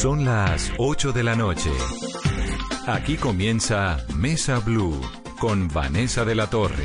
[0.00, 1.70] Son las 8 de la noche.
[2.86, 5.00] Aquí comienza Mesa Blue
[5.38, 6.84] con Vanessa de la Torre.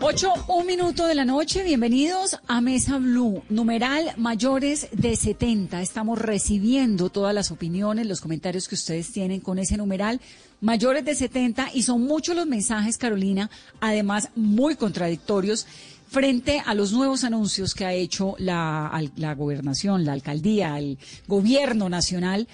[0.00, 5.80] 8, un minuto de la noche, bienvenidos a Mesa Blue, numeral mayores de 70.
[5.80, 10.20] Estamos recibiendo todas las opiniones, los comentarios que ustedes tienen con ese numeral,
[10.60, 13.48] mayores de 70, y son muchos los mensajes, Carolina,
[13.80, 15.66] además muy contradictorios
[16.12, 21.88] frente a los nuevos anuncios que ha hecho la, la gobernación, la alcaldía, el gobierno
[21.88, 22.48] nacional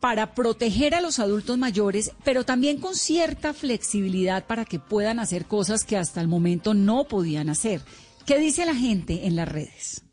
[0.00, 5.46] para proteger a los adultos mayores, pero también con cierta flexibilidad para que puedan hacer
[5.46, 7.80] cosas que hasta el momento no podían hacer.
[8.26, 10.07] ¿Qué dice la gente en las redes?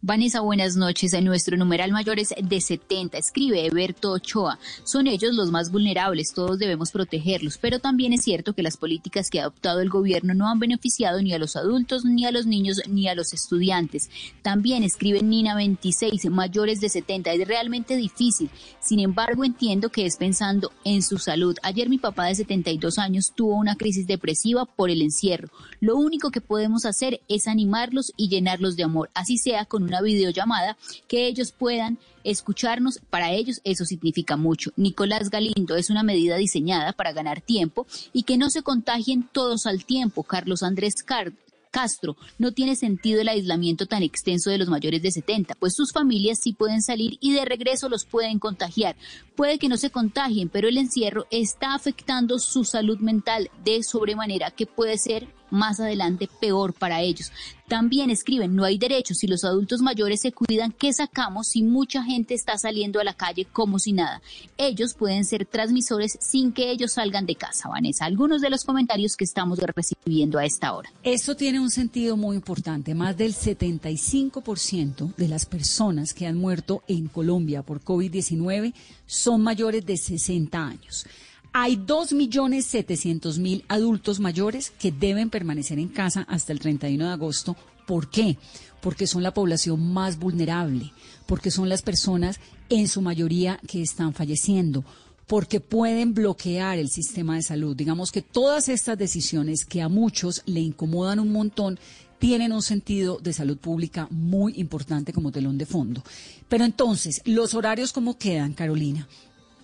[0.00, 1.12] Vanessa, buenas noches.
[1.24, 3.18] Nuestro numeral mayor es de 70.
[3.18, 4.60] Escribe Eberto Ochoa.
[4.84, 6.32] Son ellos los más vulnerables.
[6.32, 7.58] Todos debemos protegerlos.
[7.58, 11.20] Pero también es cierto que las políticas que ha adoptado el gobierno no han beneficiado
[11.20, 14.08] ni a los adultos, ni a los niños, ni a los estudiantes.
[14.42, 16.30] También escribe Nina 26.
[16.30, 17.32] Mayores de 70.
[17.32, 18.50] Es realmente difícil.
[18.80, 21.56] Sin embargo, entiendo que es pensando en su salud.
[21.64, 25.48] Ayer mi papá de 72 años tuvo una crisis depresiva por el encierro.
[25.80, 29.10] Lo único que podemos hacer es animarlos y llenarlos de amor.
[29.12, 30.76] Así sea con una videollamada,
[31.08, 34.70] que ellos puedan escucharnos, para ellos eso significa mucho.
[34.76, 39.66] Nicolás Galindo es una medida diseñada para ganar tiempo y que no se contagien todos
[39.66, 40.22] al tiempo.
[40.22, 41.32] Carlos Andrés Card
[41.70, 45.92] Castro, no tiene sentido el aislamiento tan extenso de los mayores de 70, pues sus
[45.92, 48.96] familias sí pueden salir y de regreso los pueden contagiar.
[49.36, 54.50] Puede que no se contagien, pero el encierro está afectando su salud mental de sobremanera
[54.50, 57.32] que puede ser más adelante peor para ellos.
[57.68, 62.02] También escriben, no hay derechos si los adultos mayores se cuidan, ¿qué sacamos si mucha
[62.02, 64.22] gente está saliendo a la calle como si nada?
[64.56, 68.06] Ellos pueden ser transmisores sin que ellos salgan de casa, Vanessa.
[68.06, 70.90] Algunos de los comentarios que estamos recibiendo a esta hora.
[71.02, 72.94] Esto tiene un sentido muy importante.
[72.94, 78.72] Más del 75% de las personas que han muerto en Colombia por COVID-19
[79.04, 81.06] son mayores de 60 años.
[81.52, 87.56] Hay 2.700.000 adultos mayores que deben permanecer en casa hasta el 31 de agosto.
[87.86, 88.36] ¿Por qué?
[88.80, 90.92] Porque son la población más vulnerable,
[91.26, 94.84] porque son las personas en su mayoría que están falleciendo,
[95.26, 97.74] porque pueden bloquear el sistema de salud.
[97.74, 101.78] Digamos que todas estas decisiones que a muchos le incomodan un montón
[102.18, 106.02] tienen un sentido de salud pública muy importante como telón de fondo.
[106.48, 109.08] Pero entonces, ¿los horarios cómo quedan, Carolina?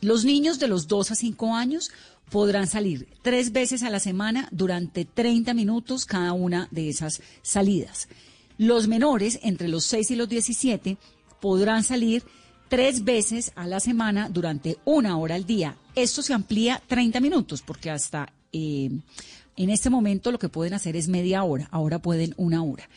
[0.04, 1.91] Los niños de los 2 a 5 años
[2.31, 8.09] podrán salir tres veces a la semana durante 30 minutos cada una de esas salidas.
[8.59, 10.98] Los menores, entre los 6 y los 17,
[11.41, 12.22] podrán salir
[12.69, 15.78] tres veces a la semana durante una hora al día.
[15.94, 18.91] Esto se amplía 30 minutos porque hasta eh,
[19.56, 22.91] en este momento lo que pueden hacer es media hora, ahora pueden una hora.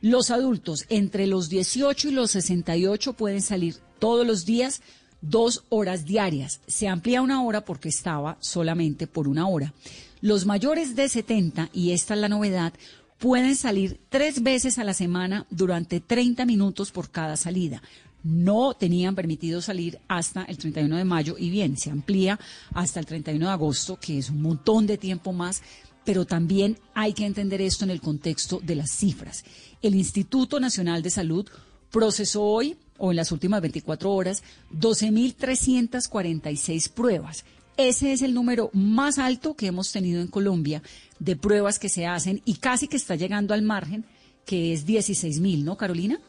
[0.00, 4.80] Los adultos entre los 18 y los 68 pueden salir todos los días
[5.22, 6.60] dos horas diarias.
[6.66, 9.72] Se amplía una hora porque estaba solamente por una hora.
[10.20, 12.74] Los mayores de 70, y esta es la novedad,
[13.18, 17.82] pueden salir tres veces a la semana durante 30 minutos por cada salida.
[18.24, 22.38] No tenían permitido salir hasta el 31 de mayo y bien, se amplía
[22.72, 25.62] hasta el 31 de agosto, que es un montón de tiempo más,
[26.04, 29.44] pero también hay que entender esto en el contexto de las cifras.
[29.82, 31.48] El Instituto Nacional de Salud
[31.90, 37.44] procesó hoy o en las últimas 24 horas 12.346 pruebas.
[37.76, 40.82] Ese es el número más alto que hemos tenido en Colombia
[41.18, 44.04] de pruebas que se hacen y casi que está llegando al margen,
[44.44, 46.20] que es 16.000, ¿no, Carolina?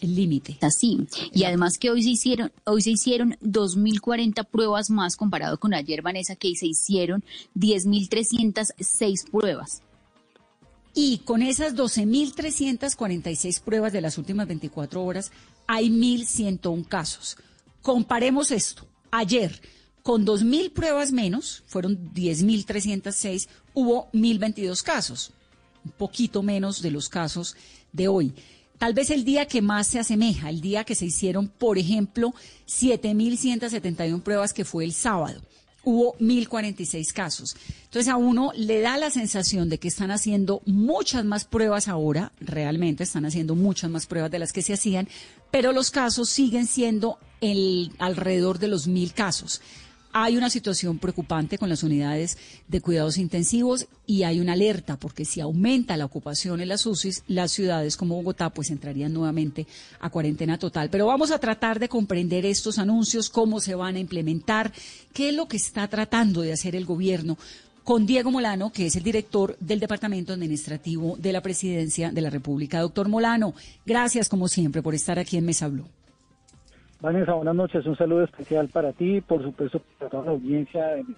[0.00, 0.58] El límite.
[0.60, 1.06] Así.
[1.32, 6.02] Y además que hoy se hicieron, hoy se hicieron 2.040 pruebas más comparado con ayer,
[6.02, 7.24] Vanessa, que se hicieron
[7.54, 9.82] 10.306 pruebas.
[10.94, 15.32] Y con esas 12.346 pruebas de las últimas 24 horas,
[15.72, 17.38] hay 1.101 casos.
[17.80, 18.86] Comparemos esto.
[19.10, 19.58] Ayer,
[20.02, 25.32] con 2.000 pruebas menos, fueron 10.306, hubo 1.022 casos.
[25.82, 27.56] Un poquito menos de los casos
[27.90, 28.34] de hoy.
[28.76, 32.34] Tal vez el día que más se asemeja, el día que se hicieron, por ejemplo,
[32.66, 35.40] 7.171 pruebas, que fue el sábado
[35.84, 37.56] hubo 1.046 casos.
[37.84, 42.32] Entonces a uno le da la sensación de que están haciendo muchas más pruebas ahora,
[42.40, 45.08] realmente están haciendo muchas más pruebas de las que se hacían,
[45.50, 49.60] pero los casos siguen siendo el, alrededor de los 1.000 casos.
[50.14, 52.36] Hay una situación preocupante con las unidades
[52.68, 57.24] de cuidados intensivos y hay una alerta porque si aumenta la ocupación en las UCIs,
[57.28, 59.66] las ciudades como Bogotá pues entrarían nuevamente
[60.00, 60.90] a cuarentena total.
[60.90, 64.70] Pero vamos a tratar de comprender estos anuncios, cómo se van a implementar,
[65.14, 67.38] qué es lo que está tratando de hacer el gobierno
[67.82, 72.28] con Diego Molano, que es el director del Departamento Administrativo de la Presidencia de la
[72.28, 72.80] República.
[72.80, 73.54] Doctor Molano,
[73.86, 75.88] gracias como siempre por estar aquí en Mesa Blue.
[77.02, 77.84] Vanessa, buenas noches.
[77.84, 81.16] Un saludo especial para ti y por supuesto para toda la audiencia de mi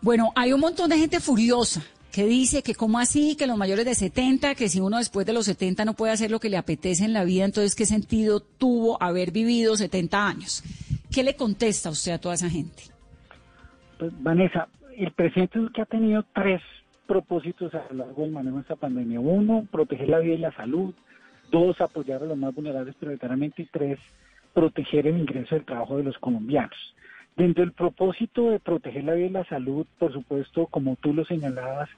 [0.00, 3.84] Bueno, hay un montón de gente furiosa que dice que cómo así, que los mayores
[3.84, 6.56] de 70, que si uno después de los 70 no puede hacer lo que le
[6.56, 10.62] apetece en la vida, entonces qué sentido tuvo haber vivido 70 años.
[11.12, 12.84] ¿Qué le contesta usted a toda esa gente?
[13.98, 16.62] Pues, Vanessa, el presidente es que ha tenido tres
[17.08, 19.18] propósitos a lo largo del manejo de esta pandemia.
[19.18, 20.94] Uno, proteger la vida y la salud.
[21.50, 23.62] Dos, apoyar a los más vulnerables prioritariamente.
[23.62, 23.98] Y tres,
[24.54, 26.94] proteger el ingreso del trabajo de los colombianos.
[27.36, 31.24] Dentro del propósito de proteger la vida y la salud, por supuesto, como tú lo
[31.24, 31.88] señalabas,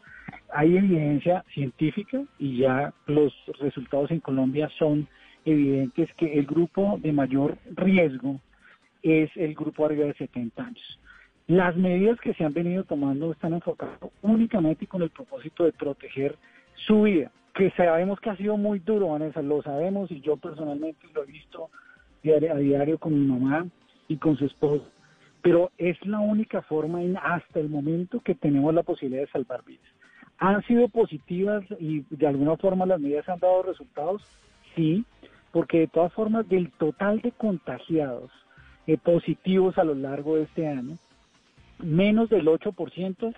[0.52, 5.08] hay evidencia científica y ya los resultados en Colombia son
[5.44, 8.40] evidentes que el grupo de mayor riesgo
[9.02, 11.00] es el grupo arriba de 70 años.
[11.48, 16.36] Las medidas que se han venido tomando están enfocadas únicamente con el propósito de proteger
[16.86, 21.06] su vida, que sabemos que ha sido muy duro, Vanessa, lo sabemos y yo personalmente
[21.14, 21.70] lo he visto
[22.30, 23.66] a diario con mi mamá
[24.08, 24.86] y con su esposo.
[25.42, 29.64] Pero es la única forma en, hasta el momento que tenemos la posibilidad de salvar
[29.64, 29.84] vidas.
[30.38, 34.22] ¿Han sido positivas y de alguna forma las medidas han dado resultados?
[34.74, 35.04] Sí,
[35.50, 38.30] porque de todas formas del total de contagiados
[38.86, 40.96] eh, positivos a lo largo de este año,
[41.78, 43.34] menos del 8%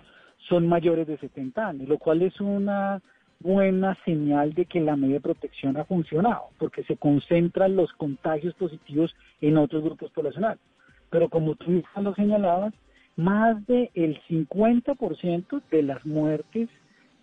[0.47, 3.01] son mayores de 70 años, lo cual es una
[3.39, 8.53] buena señal de que la medida de protección ha funcionado, porque se concentran los contagios
[8.55, 10.59] positivos en otros grupos poblacionales.
[11.09, 12.73] Pero como tú lo señalabas,
[13.15, 16.69] más del 50% de las muertes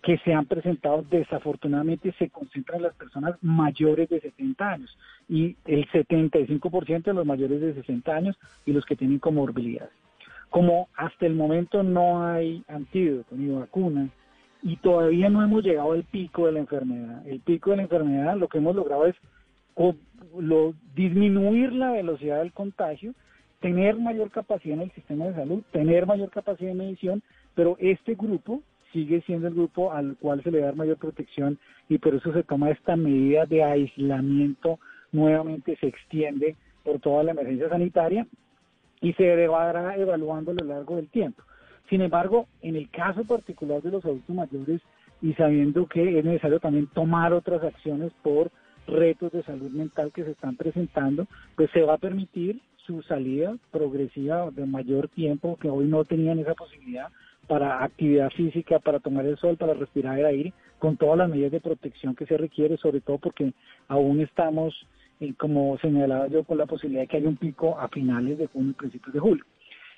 [0.01, 4.97] que se han presentado desafortunadamente se concentran en las personas mayores de 70 años
[5.29, 9.93] y el 75% de los mayores de 60 años y los que tienen comorbilidades.
[10.49, 14.09] Como hasta el momento no hay antídoto ni vacuna,
[14.63, 17.27] y todavía no hemos llegado al pico de la enfermedad.
[17.27, 19.15] El pico de la enfermedad lo que hemos logrado es
[20.39, 23.13] lo, disminuir la velocidad del contagio,
[23.59, 27.21] tener mayor capacidad en el sistema de salud, tener mayor capacidad de medición,
[27.55, 28.61] pero este grupo
[28.93, 31.59] sigue siendo el grupo al cual se le da mayor protección
[31.89, 34.79] y por eso se toma esta medida de aislamiento,
[35.11, 38.25] nuevamente se extiende por toda la emergencia sanitaria
[39.01, 41.43] y se va evaluando a lo largo del tiempo.
[41.93, 44.81] Sin embargo, en el caso particular de los adultos mayores
[45.21, 48.49] y sabiendo que es necesario también tomar otras acciones por
[48.87, 53.55] retos de salud mental que se están presentando, pues se va a permitir su salida
[53.69, 57.09] progresiva de mayor tiempo, que hoy no tenían esa posibilidad,
[57.47, 61.51] para actividad física, para tomar el sol, para respirar el aire, con todas las medidas
[61.51, 63.53] de protección que se requiere, sobre todo porque
[63.87, 64.73] aún estamos,
[65.19, 68.47] eh, como señalaba yo, con la posibilidad de que haya un pico a finales de
[68.47, 69.45] junio y principios de julio.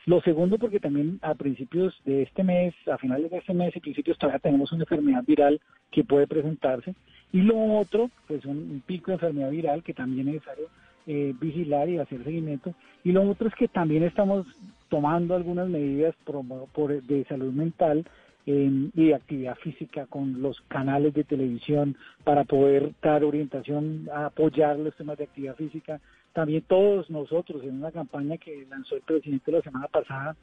[0.06, 3.80] Lo segundo, porque también a principios de este mes, a finales de este mes y
[3.80, 5.60] principios todavía tenemos una enfermedad viral
[5.92, 6.94] que puede presentarse.
[7.32, 10.68] Y lo otro, pues un, pico de enfermedad viral que también es necesario
[11.08, 12.76] eh, vigilar y hacer seguimiento.
[13.04, 14.46] Y lo otro es que también estamos
[14.90, 18.06] tomando algunas medidas por, de salud mental
[18.46, 24.96] y de actividad física con los canales de televisión para poder dar orientación, apoyar los
[24.96, 26.00] temas de actividad física,
[26.36, 30.36] también todos nosotros en una campaña que lanzó el presidente la semana pasada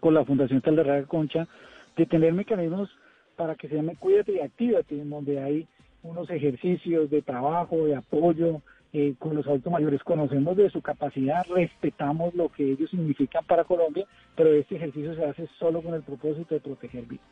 [0.00, 1.48] con la Fundación Talderraga Concha,
[1.96, 2.90] de tener mecanismos
[3.34, 5.66] para que se llame Cuídate y Actívate, donde hay
[6.02, 8.60] unos ejercicios de trabajo, de apoyo
[8.92, 10.02] eh, con los adultos mayores.
[10.02, 14.06] Conocemos de su capacidad, respetamos lo que ellos significan para Colombia,
[14.36, 17.26] pero este ejercicio se hace solo con el propósito de proteger vidas.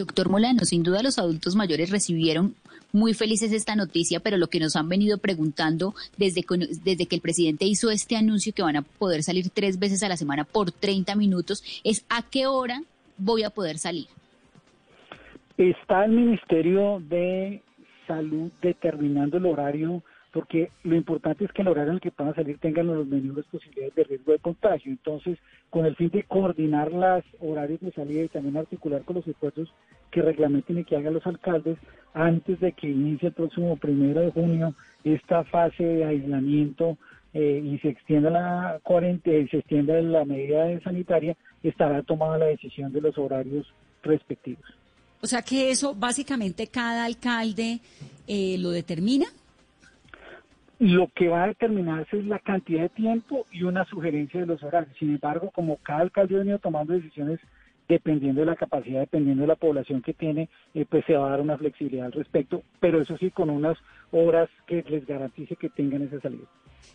[0.00, 2.54] Doctor Molano, sin duda los adultos mayores recibieron
[2.90, 6.42] muy felices esta noticia, pero lo que nos han venido preguntando desde,
[6.82, 10.08] desde que el presidente hizo este anuncio que van a poder salir tres veces a
[10.08, 12.82] la semana por 30 minutos es a qué hora
[13.18, 14.06] voy a poder salir.
[15.58, 17.62] Está el Ministerio de
[18.06, 20.02] Salud determinando el horario
[20.32, 23.44] porque lo importante es que el horario en el que puedan salir tengan los menores
[23.46, 24.90] posibilidades de riesgo de contagio.
[24.92, 25.38] Entonces,
[25.70, 29.72] con el fin de coordinar los horarios de salida y también articular con los esfuerzos
[30.10, 31.78] que reglamenten y que hagan los alcaldes
[32.14, 36.98] antes de que inicie el próximo primero de junio esta fase de aislamiento
[37.32, 42.92] eh, y se extienda la cuarentena se extienda la medida sanitaria, estará tomada la decisión
[42.92, 43.72] de los horarios
[44.02, 44.64] respectivos.
[45.22, 47.80] O sea que eso básicamente cada alcalde
[48.26, 49.26] eh, lo determina.
[50.80, 54.62] Lo que va a determinarse es la cantidad de tiempo y una sugerencia de los
[54.62, 54.96] horarios.
[54.98, 57.38] Sin embargo, como cada alcalde ha venido tomando decisiones
[57.86, 61.30] dependiendo de la capacidad, dependiendo de la población que tiene, eh, pues se va a
[61.32, 63.76] dar una flexibilidad al respecto, pero eso sí con unas
[64.10, 66.46] horas que les garantice que tengan esa salida.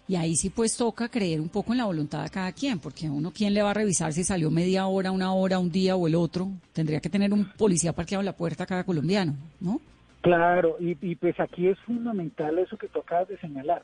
[0.07, 3.05] Y ahí sí pues toca creer un poco en la voluntad de cada quien, porque
[3.05, 5.95] a uno quién le va a revisar si salió media hora, una hora, un día
[5.95, 6.49] o el otro.
[6.73, 9.79] Tendría que tener un policía parqueado en la puerta cada colombiano, ¿no?
[10.25, 13.83] Claro, y, pues aquí es fundamental eso que tú acabas de señalar.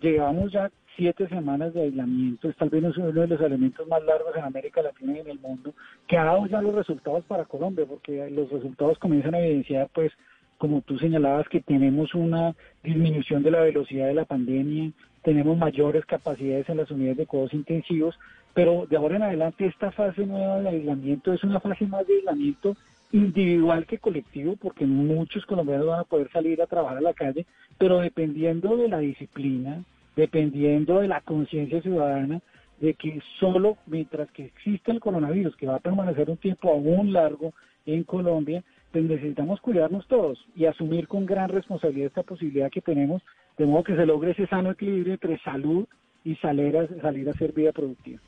[0.00, 4.36] llevamos ya siete semanas de aislamiento, es tal vez uno de los elementos más largos
[4.36, 5.74] en América Latina y en el mundo,
[6.06, 10.12] que ha dado ya los resultados para Colombia, porque los resultados comienzan a evidenciar, pues,
[10.58, 14.92] como tú señalabas, que tenemos una disminución de la velocidad de la pandemia,
[15.24, 18.16] tenemos mayores capacidades en las unidades de cuidados intensivos,
[18.54, 22.14] pero de ahora en adelante esta fase nueva de aislamiento es una fase más de
[22.14, 22.76] aislamiento
[23.12, 27.46] individual que colectivo, porque muchos colombianos van a poder salir a trabajar a la calle,
[27.78, 29.84] pero dependiendo de la disciplina,
[30.16, 32.40] dependiendo de la conciencia ciudadana,
[32.80, 37.12] de que solo mientras que existe el coronavirus, que va a permanecer un tiempo aún
[37.12, 37.52] largo
[37.86, 38.62] en Colombia,
[38.92, 43.22] pues necesitamos cuidarnos todos y asumir con gran responsabilidad esta posibilidad que tenemos,
[43.56, 45.86] de modo que se logre ese sano equilibrio entre salud
[46.24, 48.20] y salir a, salir a hacer vida productiva.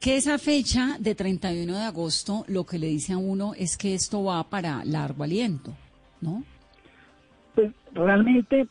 [0.00, 3.92] Que esa fecha de 31 de agosto lo que le dice a uno es que
[3.92, 5.72] esto va para largo aliento,
[6.22, 6.42] ¿no?
[7.54, 8.66] Pues realmente,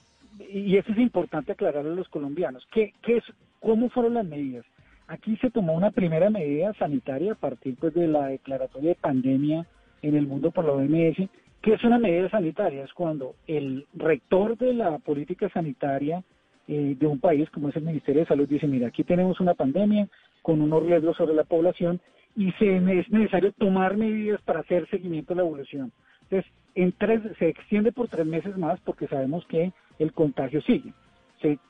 [0.51, 3.23] y eso es importante aclararle a los colombianos, ¿qué, qué es,
[3.59, 4.65] ¿cómo fueron las medidas?
[5.07, 9.67] Aquí se tomó una primera medida sanitaria a partir pues, de la declaratoria de pandemia
[10.01, 11.29] en el mundo por la OMS,
[11.61, 16.23] que es una medida sanitaria, es cuando el rector de la política sanitaria
[16.71, 19.55] eh, de un país como es el Ministerio de Salud dice, mira, aquí tenemos una
[19.55, 20.07] pandemia
[20.43, 21.99] con unos riesgos sobre la población
[22.35, 25.91] y se, es necesario tomar medidas para hacer seguimiento de la evolución.
[26.29, 30.93] Entonces, en tres, se extiende por tres meses más porque sabemos que el contagio sigue.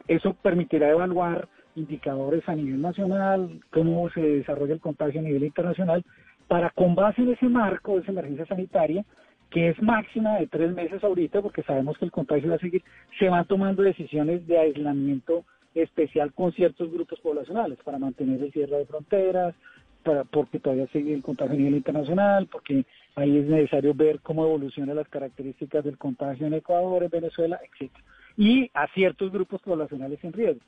[0.09, 6.03] eso permitirá evaluar indicadores a nivel nacional, cómo se desarrolla el contagio a nivel internacional,
[6.49, 9.05] para con base en ese marco de esa emergencia sanitaria,
[9.49, 12.83] que es máxima de tres meses ahorita, porque sabemos que el contagio va a seguir,
[13.17, 18.77] se van tomando decisiones de aislamiento especial con ciertos grupos poblacionales para mantener el cierre
[18.77, 19.55] de fronteras,
[20.03, 24.45] para, porque todavía sigue el contagio a nivel internacional, porque ahí es necesario ver cómo
[24.45, 28.03] evolucionan las características del contagio en Ecuador, en Venezuela, etcétera,
[28.37, 30.61] y a ciertos grupos poblacionales en riesgo.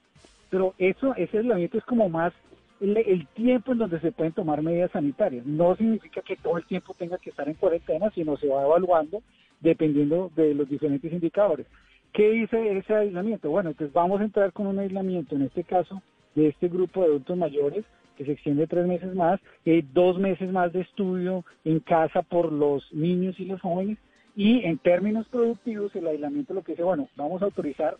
[0.50, 2.34] Pero eso, ese aislamiento es como más
[2.82, 5.46] el, tiempo en donde se pueden tomar medidas sanitarias.
[5.46, 9.22] No significa que todo el tiempo tenga que estar en cuarentena, sino se va evaluando
[9.60, 11.68] dependiendo de los diferentes indicadores.
[12.12, 13.50] ¿Qué dice ese aislamiento?
[13.50, 16.02] Bueno, entonces vamos a entrar con un aislamiento, en este caso,
[16.36, 17.86] de este grupo de adultos mayores,
[18.18, 22.52] que se extiende tres meses más, y dos meses más de estudio en casa por
[22.52, 23.98] los niños y los jóvenes,
[24.36, 27.98] y en términos productivos, el aislamiento lo que dice, bueno, vamos a autorizar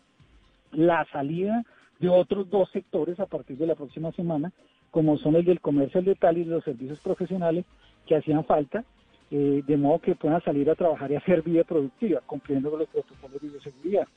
[0.72, 1.64] la salida
[2.02, 4.52] de otros dos sectores a partir de la próxima semana,
[4.90, 7.64] como son el del comercio al detalle y los servicios profesionales
[8.08, 8.84] que hacían falta,
[9.30, 12.90] eh, de modo que puedan salir a trabajar y hacer vida productiva, cumpliendo con los
[12.90, 14.08] protocolos de bioseguridad.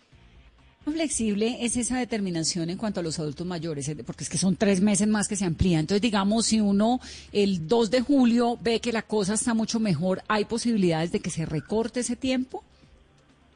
[0.86, 3.86] flexible es esa determinación en cuanto a los adultos mayores?
[3.90, 5.78] Eh, porque es que son tres meses más que se amplía.
[5.78, 7.00] Entonces, digamos, si uno
[7.32, 11.30] el 2 de julio ve que la cosa está mucho mejor, ¿hay posibilidades de que
[11.30, 12.64] se recorte ese tiempo?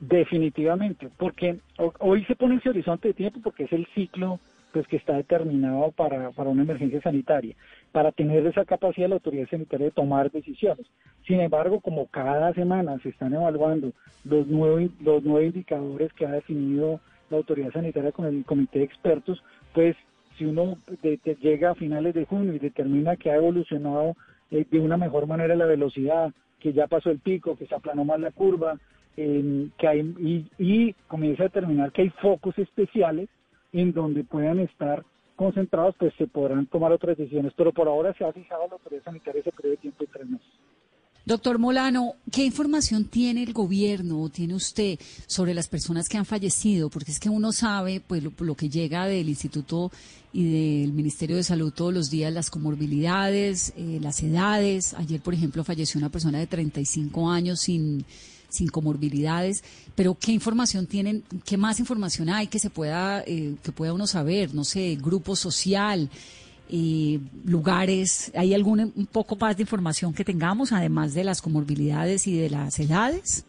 [0.00, 1.58] Definitivamente, porque
[1.98, 4.38] hoy se pone ese horizonte de tiempo porque es el ciclo
[4.72, 7.56] pues que está determinado para, para una emergencia sanitaria,
[7.90, 10.86] para tener esa capacidad de la autoridad sanitaria de tomar decisiones.
[11.26, 13.92] Sin embargo, como cada semana se están evaluando
[14.24, 17.00] los nueve, los nueve indicadores que ha definido
[17.30, 19.96] la autoridad sanitaria con el comité de expertos, pues
[20.36, 20.76] si uno
[21.40, 24.16] llega a finales de junio y determina que ha evolucionado
[24.50, 28.04] eh, de una mejor manera la velocidad, que ya pasó el pico, que se aplanó
[28.04, 28.78] más la curva,
[29.78, 33.28] que hay, y, comienza a determinar que hay focos especiales
[33.72, 37.52] en donde puedan estar concentrados, pues se podrán tomar otras decisiones.
[37.56, 40.48] Pero por ahora se ha fijado la autoridad sanitaria ese periodo tiempo de tres meses.
[41.28, 46.24] Doctor Molano, ¿qué información tiene el gobierno o tiene usted sobre las personas que han
[46.24, 46.88] fallecido?
[46.88, 49.92] Porque es que uno sabe, pues, lo, que llega del Instituto
[50.32, 54.94] y del Ministerio de Salud todos los días, las comorbilidades, eh, las edades.
[54.94, 58.06] Ayer, por ejemplo, falleció una persona de 35 años sin
[58.48, 59.62] sin comorbilidades,
[59.94, 64.06] pero ¿qué información tienen, qué más información hay que se pueda, eh, que pueda uno
[64.06, 64.54] saber?
[64.54, 66.08] No sé, grupo social,
[66.70, 72.26] eh, lugares, ¿hay algún un poco más de información que tengamos, además de las comorbilidades
[72.26, 73.46] y de las edades?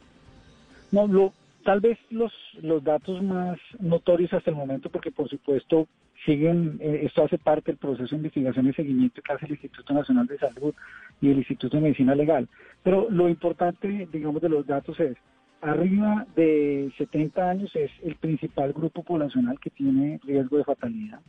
[0.92, 1.34] No, lo,
[1.64, 5.88] tal vez los, los datos más notorios hasta el momento, porque por supuesto
[6.26, 9.94] siguen, eh, esto hace parte del proceso de investigación y seguimiento que hace el Instituto
[9.94, 10.74] Nacional de Salud
[11.22, 12.48] y el Instituto de Medicina Legal.
[12.84, 15.18] Pero lo importante, digamos, de los datos es,
[15.62, 21.20] arriba de 70 años es el principal grupo poblacional que tiene riesgo de fatalidad.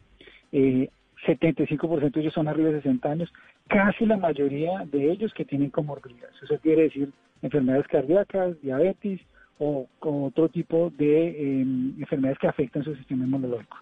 [0.53, 0.89] Eh,
[1.27, 3.33] 75% de ellos son arriba de 60 años,
[3.69, 6.35] casi la mayoría de ellos que tienen comorbilidades.
[6.43, 7.13] Eso quiere decir
[7.43, 9.21] enfermedades cardíacas, diabetes
[9.59, 13.77] o, otro tipo de em, enfermedades que afectan su sistema inmunológico.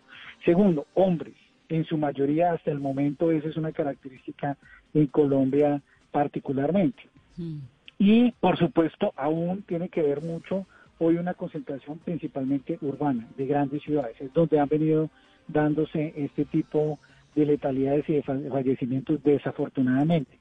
[0.44, 1.34] Segundo, hombres.
[1.68, 4.56] En su mayoría, hasta el momento, esa es una característica
[4.94, 7.02] en Colombia particularmente.
[7.36, 7.58] Mm.
[7.98, 10.66] Y, por supuesto, aún tiene que ver mucho
[10.98, 15.10] hoy una concentración principalmente urbana, de grandes ciudades, es donde han venido
[15.46, 16.98] dándose este tipo de
[17.46, 20.38] letalidades y de fallecimientos desafortunadamente.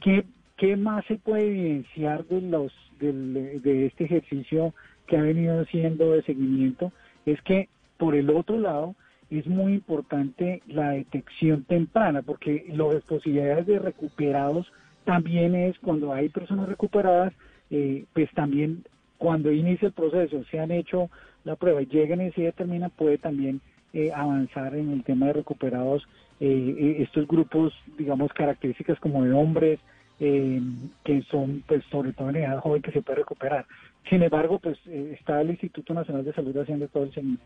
[0.00, 0.24] ¿Qué,
[0.56, 4.74] qué más se puede evidenciar de, los, de este ejercicio
[5.06, 6.92] que ha venido haciendo de seguimiento?
[7.26, 7.68] Es que
[8.00, 8.94] por el otro lado,
[9.30, 14.72] es muy importante la detección temprana, porque las posibilidades de recuperados
[15.04, 17.32] también es cuando hay personas recuperadas,
[17.70, 18.84] eh, pues también
[19.18, 21.10] cuando inicia el proceso, se han hecho
[21.44, 23.60] la prueba y llegan y se determina, puede también
[23.92, 26.08] eh, avanzar en el tema de recuperados
[26.40, 29.80] eh, estos grupos, digamos, características como de hombres,
[30.18, 33.64] que son, pues, sobre todo en edad joven, que se puede recuperar.
[34.10, 37.44] Sin embargo, pues, está el Instituto Nacional de Salud haciendo todo el seguimiento.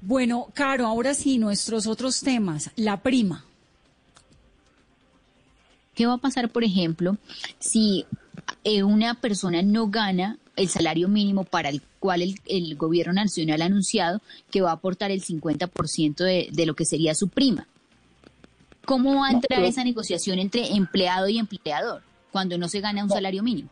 [0.00, 2.70] Bueno, Caro, ahora sí, nuestros otros temas.
[2.76, 3.44] La prima.
[5.94, 7.16] ¿Qué va a pasar, por ejemplo,
[7.58, 8.06] si
[8.62, 13.66] eh, una persona no gana el salario mínimo para el cual el, gobierno nacional ha
[13.66, 17.66] anunciado que va a aportar el 50% de, de lo que sería su prima?
[18.84, 23.10] ¿Cómo va a entrar esa negociación entre empleado y empleador cuando no se gana un
[23.10, 23.68] salario mínimo?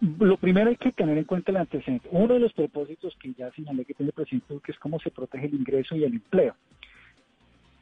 [0.00, 2.08] Lo primero hay que tener en cuenta el antecedente.
[2.12, 5.10] Uno de los propósitos que ya señalé que tiene el presidente Duque es cómo se
[5.10, 6.54] protege el ingreso y el empleo.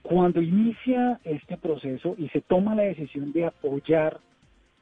[0.02, 4.20] Cuando inicia este proceso y se toma la decisión de apoyar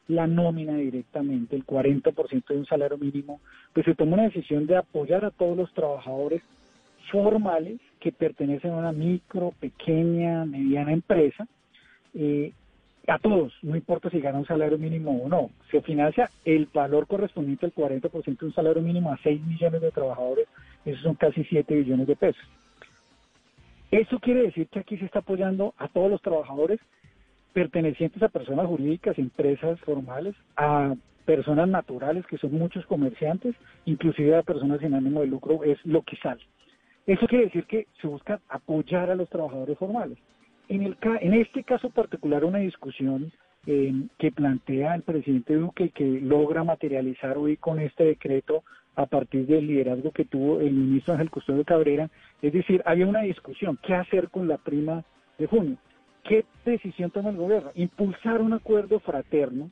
[0.09, 3.41] la nómina directamente, el 40% de un salario mínimo,
[3.73, 6.43] pues se toma una decisión de apoyar a todos los trabajadores
[7.11, 11.47] formales que pertenecen a una micro, pequeña, mediana empresa,
[12.15, 12.53] eh,
[13.09, 17.07] a todos, no importa si gana un salario mínimo o no, se financia el valor
[17.07, 20.47] correspondiente al 40% de un salario mínimo a 6 millones de trabajadores,
[20.85, 22.43] esos son casi 7 billones de pesos.
[23.91, 26.81] Eso quiere decir que aquí se está apoyando a todos los trabajadores
[27.53, 30.95] pertenecientes a personas jurídicas, empresas formales, a
[31.25, 33.55] personas naturales, que son muchos comerciantes,
[33.85, 36.43] inclusive a personas sin ánimo de lucro, es lo que sale.
[37.07, 40.19] Eso quiere decir que se busca apoyar a los trabajadores formales.
[40.69, 43.33] En, el, en este caso particular, una discusión
[43.67, 48.63] eh, que plantea el presidente Duque y que logra materializar hoy con este decreto
[48.95, 52.11] a partir del liderazgo que tuvo el ministro Ángel Custodio Cabrera,
[52.43, 55.05] es decir, había una discusión, ¿qué hacer con la prima
[55.39, 55.77] de junio?
[56.25, 57.71] ¿Qué decisión toma el gobierno?
[57.75, 59.71] Impulsar un acuerdo fraterno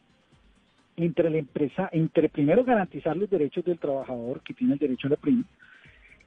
[0.97, 5.11] entre la empresa, entre primero garantizar los derechos del trabajador que tiene el derecho a
[5.11, 5.45] la prima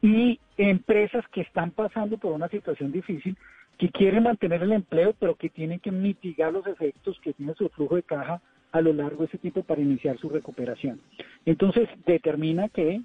[0.04, 3.38] y empresas que están pasando por una situación difícil
[3.78, 7.70] que quieren mantener el empleo, pero que tienen que mitigar los efectos que tiene su
[7.70, 8.42] flujo de caja
[8.74, 11.00] a lo largo de ese tipo para iniciar su recuperación.
[11.46, 13.02] Entonces, determina que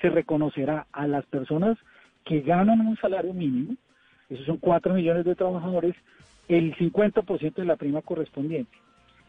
[0.00, 1.78] se reconocerá a las personas
[2.24, 3.76] que ganan un salario mínimo,
[4.28, 5.94] esos son 4 millones de trabajadores,
[6.48, 8.76] el 50% de la prima correspondiente.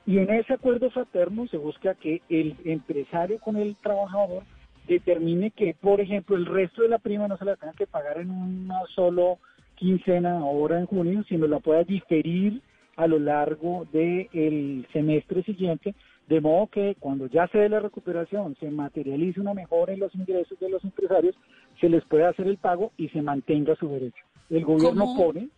[0.06, 4.44] Y en ese acuerdo fraterno se busca que el empresario con el trabajador
[4.88, 8.18] determine que, por ejemplo, el resto de la prima no se la tenga que pagar
[8.20, 9.38] en una solo
[9.76, 12.62] quincena ahora en junio, sino la pueda diferir
[12.96, 15.94] a lo largo del semestre siguiente,
[16.28, 20.14] de modo que cuando ya se dé la recuperación, se materialice una mejora en los
[20.16, 21.36] ingresos de los empresarios,
[21.80, 24.24] se les pueda hacer el pago y se mantenga su derecho.
[24.50, 25.50] El gobierno pone,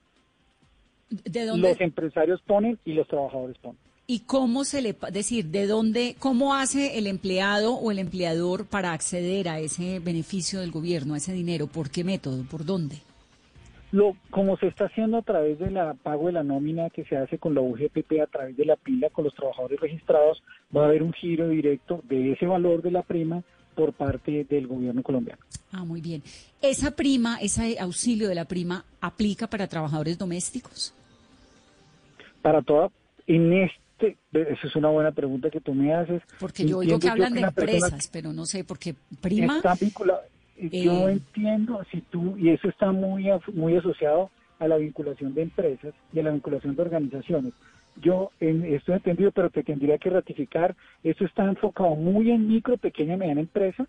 [1.10, 3.80] ¿De los empresarios ponen y los trabajadores ponen.
[4.06, 8.92] ¿Y cómo se le, decir, de dónde, cómo hace el empleado o el empleador para
[8.92, 11.68] acceder a ese beneficio del gobierno, a ese dinero?
[11.68, 12.44] ¿Por qué método?
[12.50, 12.98] ¿Por dónde?
[13.92, 17.18] Lo, como se está haciendo a través de la pago de la nómina que se
[17.18, 20.42] hace con la UGPP a través de la pila con los trabajadores registrados,
[20.76, 23.44] va a haber un giro directo de ese valor de la prima
[23.76, 25.42] por parte del gobierno colombiano.
[25.72, 26.22] Ah, muy bien.
[26.62, 30.96] ¿Esa prima, ese auxilio de la prima, aplica para trabajadores domésticos?
[32.42, 32.90] Para toda,
[33.28, 36.22] en este, esa es una buena pregunta que tú me haces.
[36.40, 39.58] Porque yo oigo que hablan de empresas, pero no sé, porque prima...
[39.58, 40.22] Está vinculado
[40.60, 45.44] yo eh, entiendo, si tú, y eso está muy, muy asociado a la vinculación de
[45.44, 47.54] empresas y a la vinculación de organizaciones.
[48.02, 52.48] Yo en, esto he entendido, pero te tendría que ratificar, esto está enfocado muy en
[52.48, 53.88] micro, pequeña y mediana empresa,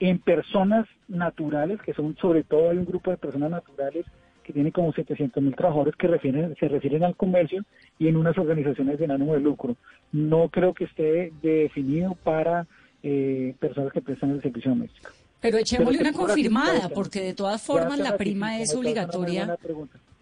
[0.00, 4.06] en personas naturales, que son sobre todo hay un grupo de personas naturales
[4.48, 7.66] que tiene como 700 mil trabajadores que refieren, se refieren al comercio
[7.98, 9.76] y en unas organizaciones de ánimo de lucro.
[10.10, 12.66] No creo que esté definido para
[13.02, 15.10] eh, personas que prestan el servicio doméstico.
[15.42, 19.54] Pero echémosle una confirmada, porque de todas formas la prima es obligatoria.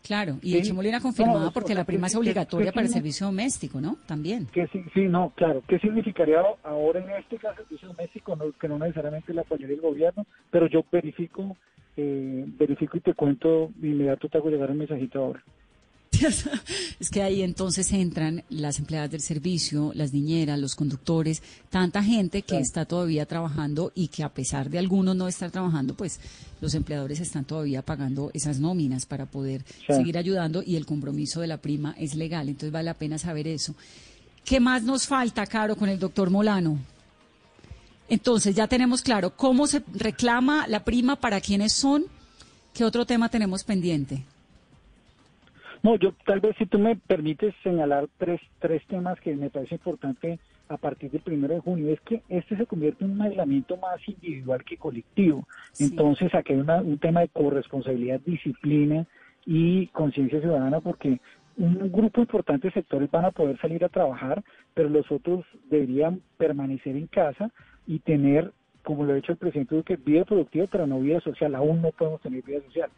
[0.03, 3.97] Claro, y echémosle una confirmada porque la prima es obligatoria para el servicio doméstico, ¿no?
[4.07, 4.47] También.
[4.47, 5.63] Que sí, sí, no, claro.
[5.69, 8.35] ¿Qué significaría ahora en este caso el servicio doméstico?
[8.35, 11.57] No, que no necesariamente la apoyaría el gobierno, pero yo verifico,
[11.97, 15.43] eh, verifico y te cuento, inmediato te hago llegar el mensajito ahora.
[17.01, 22.43] es que ahí entonces entran las empleadas del servicio, las niñeras, los conductores, tanta gente
[22.43, 26.21] que está todavía trabajando y que a pesar de algunos no estar trabajando, pues
[26.61, 31.49] los empleadores están todavía pagando esas nóminas para poder seguir ayudando y el compromiso de
[31.49, 32.49] la prima es legal.
[32.49, 33.75] Entonces vale la pena saber eso.
[34.45, 36.79] ¿Qué más nos falta, Caro, con el doctor Molano?
[38.09, 42.05] Entonces ya tenemos claro cómo se reclama la prima, para quiénes son.
[42.75, 44.23] ¿Qué otro tema tenemos pendiente?
[45.83, 49.77] No, yo tal vez si tú me permites señalar tres, tres temas que me parece
[49.77, 50.39] importante
[50.69, 54.01] a partir del primero de junio, es que este se convierte en un aislamiento más
[54.09, 55.47] individual que colectivo.
[55.79, 59.07] Entonces aquí hay un tema de corresponsabilidad, disciplina
[59.45, 61.21] y conciencia ciudadana porque
[61.57, 64.43] un grupo importante de sectores van a poder salir a trabajar,
[64.75, 67.51] pero los otros deberían permanecer en casa
[67.87, 71.55] y tener, como lo ha dicho el presidente Duque, vida productiva, pero no vida social.
[71.55, 72.91] Aún no podemos tener vida social.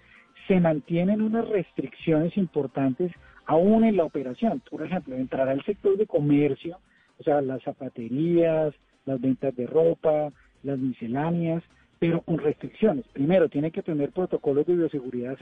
[0.46, 3.12] Se mantienen unas restricciones importantes
[3.46, 4.62] aún en la operación.
[4.70, 6.79] Por ejemplo, entrará el sector de comercio,
[7.18, 8.74] o sea, las zapaterías,
[9.07, 10.31] las ventas de ropa,
[10.62, 11.62] las misceláneas,
[11.98, 13.05] pero con restricciones.
[13.12, 15.37] Primero, tiene que tener protocolos de bioseguridad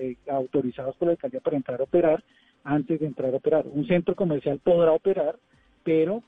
[0.00, 2.22] eh, autorizados por la alcaldía para entrar a operar
[2.64, 3.64] antes de entrar a operar.
[3.66, 5.36] Un centro comercial podrá operar,
[5.84, 6.22] pero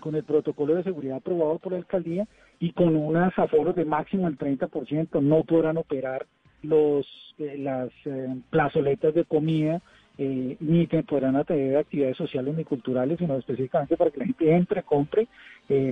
[0.00, 2.26] con el protocolo de seguridad aprobado por la alcaldía
[2.58, 6.26] y con unas aforos de máximo el 30%, no podrán operar
[6.62, 7.06] los
[7.38, 9.82] eh, las eh, plazoletas de comida
[10.16, 14.82] eh, ni podrán atender actividades sociales ni culturales, sino específicamente para que la gente entre,
[14.82, 15.28] compre,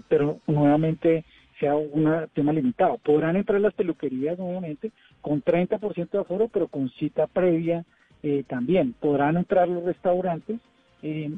[0.08, 1.24] pero nuevamente
[1.60, 2.96] sea un tema limitado.
[2.96, 7.84] Podrán entrar las peluquerías, nuevamente, con 30% de aforo, pero con cita previa
[8.46, 8.94] también.
[8.94, 10.58] Podrán entrar los restaurantes
[11.06, 11.30] eh,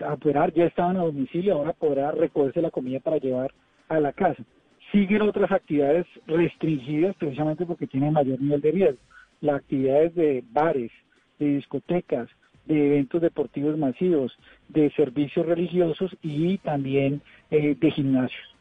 [0.00, 3.52] a, operar, ya estaban a domicilio, ahora podrá recogerse la comida para llevar
[3.88, 4.42] a la casa.
[4.90, 9.00] Siguen otras actividades restringidas precisamente porque tienen mayor nivel de riesgo.
[9.42, 10.90] Las actividades de bares,
[11.38, 12.30] de discotecas,
[12.64, 14.34] de eventos deportivos masivos,
[14.68, 17.20] de servicios religiosos y también
[17.50, 18.57] eh, de gimnasios.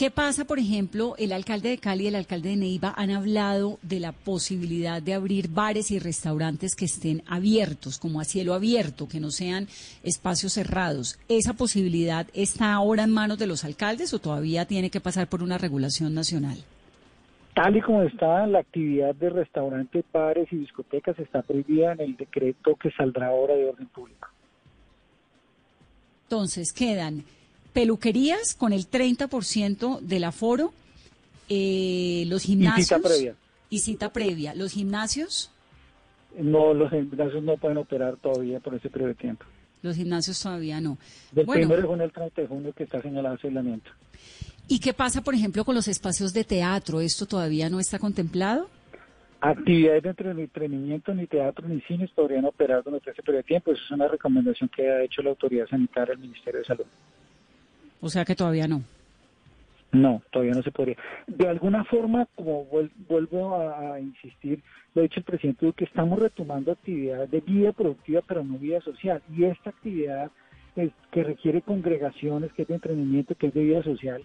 [0.00, 3.78] ¿Qué pasa, por ejemplo, el alcalde de Cali y el alcalde de Neiva han hablado
[3.82, 9.08] de la posibilidad de abrir bares y restaurantes que estén abiertos, como a cielo abierto,
[9.08, 9.66] que no sean
[10.02, 11.18] espacios cerrados?
[11.28, 15.42] ¿Esa posibilidad está ahora en manos de los alcaldes o todavía tiene que pasar por
[15.42, 16.56] una regulación nacional?
[17.52, 22.16] Tal y como está la actividad de restaurantes, bares y discotecas está prohibida en el
[22.16, 24.28] decreto que saldrá ahora de orden público.
[26.22, 27.22] Entonces quedan
[27.72, 30.72] peluquerías con el 30% del aforo,
[31.48, 32.78] eh, los gimnasios.
[32.78, 33.34] Y cita previa.
[33.70, 34.54] Y cita previa.
[34.54, 35.50] ¿Los gimnasios?
[36.38, 39.44] No, los gimnasios no pueden operar todavía por ese periodo de tiempo.
[39.82, 40.98] Los gimnasios todavía no.
[41.32, 43.90] Del bueno, 1 de junio al 30 de junio que está señalado ese aislamiento.
[44.68, 47.00] ¿Y qué pasa, por ejemplo, con los espacios de teatro?
[47.00, 48.68] ¿Esto todavía no está contemplado?
[49.40, 53.72] Actividades de entretenimiento, ni teatro, ni cines podrían operar durante ese periodo de tiempo.
[53.72, 56.84] Esa es una recomendación que ha hecho la autoridad sanitaria del Ministerio de Salud.
[58.00, 58.82] O sea que todavía no.
[59.92, 60.96] No, todavía no se podría.
[61.26, 62.64] De alguna forma, como
[63.08, 64.62] vuelvo a, insistir,
[64.94, 68.80] lo ha dicho el presidente, que estamos retomando actividades de vida productiva, pero no vida
[68.82, 69.20] social.
[69.36, 70.30] Y esta actividad
[71.10, 74.22] que requiere congregaciones, que es de entrenamiento, que es de vida social,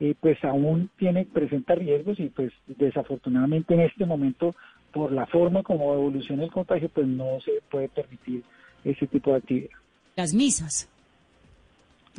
[0.00, 4.54] eh, pues aún tiene presenta riesgos y pues desafortunadamente en este momento,
[4.92, 8.44] por la forma como evoluciona el contagio, pues no se puede permitir
[8.84, 9.70] ese tipo de actividad.
[10.14, 10.88] Las misas.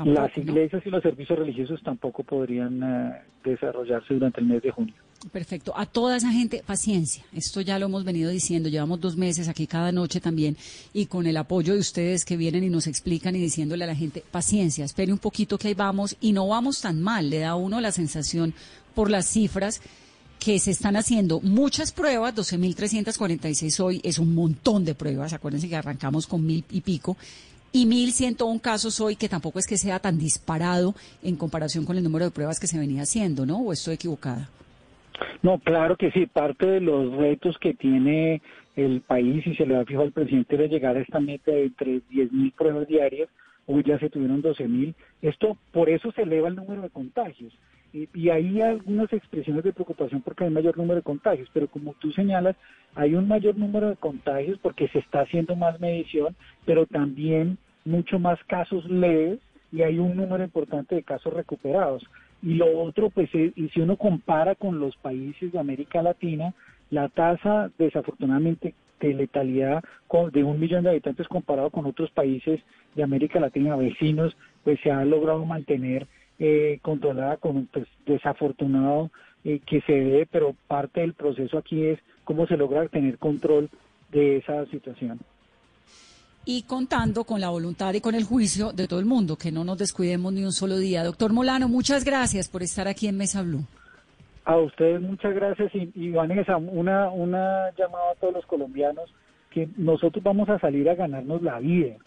[0.05, 4.93] Las iglesias y los servicios religiosos tampoco podrían eh, desarrollarse durante el mes de junio.
[5.31, 5.73] Perfecto.
[5.75, 7.23] A toda esa gente, paciencia.
[7.33, 8.69] Esto ya lo hemos venido diciendo.
[8.69, 10.55] Llevamos dos meses aquí cada noche también
[10.93, 13.95] y con el apoyo de ustedes que vienen y nos explican y diciéndole a la
[13.95, 17.29] gente, paciencia, espere un poquito que ahí vamos y no vamos tan mal.
[17.29, 18.53] Le da a uno la sensación
[18.95, 19.81] por las cifras
[20.39, 25.75] que se están haciendo muchas pruebas, 12.346 hoy es un montón de pruebas, acuérdense que
[25.75, 27.17] arrancamos con mil y pico,
[27.71, 32.03] y 1.101 casos hoy, que tampoco es que sea tan disparado en comparación con el
[32.03, 33.59] número de pruebas que se venía haciendo, ¿no?
[33.59, 34.49] ¿O estoy equivocada?
[35.41, 36.25] No, claro que sí.
[36.25, 38.41] Parte de los retos que tiene
[38.75, 41.65] el país, y se le ha fijado al presidente, de llegar a esta meta de
[41.65, 43.29] entre 10.000 pruebas diarias.
[43.67, 44.95] Hoy ya se tuvieron 12.000.
[45.21, 47.53] Esto, por eso se eleva el número de contagios.
[47.93, 51.93] Y, y hay algunas expresiones de preocupación porque hay mayor número de contagios, pero como
[51.93, 52.55] tú señalas,
[52.95, 58.19] hay un mayor número de contagios porque se está haciendo más medición, pero también mucho
[58.19, 59.39] más casos leves
[59.71, 62.03] y hay un número importante de casos recuperados.
[62.41, 66.53] Y lo otro, pues, y si uno compara con los países de América Latina,
[66.89, 69.83] la tasa, desafortunadamente, de letalidad
[70.33, 72.59] de un millón de habitantes comparado con otros países
[72.95, 76.07] de América Latina vecinos, pues se ha logrado mantener
[76.39, 79.11] eh, controlada con pues, desafortunado
[79.43, 83.69] eh, que se ve, pero parte del proceso aquí es cómo se logra tener control
[84.11, 85.19] de esa situación.
[86.45, 89.63] y contando con la voluntad y con el juicio de todo el mundo, que no
[89.63, 91.03] nos descuidemos ni un solo día.
[91.03, 93.65] Doctor Molano, muchas gracias por estar aquí en Mesa Blue.
[94.45, 99.13] A ustedes muchas gracias y, Vanessa, una, una llamada a todos los colombianos
[99.51, 101.97] que nosotros vamos a salir a ganarnos la vida.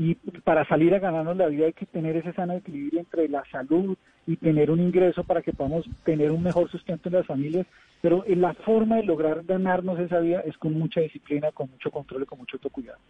[0.00, 3.42] Y para salir a ganarnos la vida hay que tener ese sano equilibrio entre la
[3.50, 3.96] salud
[4.28, 7.66] y tener un ingreso para que podamos tener un mejor sustento en las familias.
[8.00, 12.22] Pero la forma de lograr ganarnos esa vida es con mucha disciplina, con mucho control
[12.22, 13.00] y con mucho autocuidado.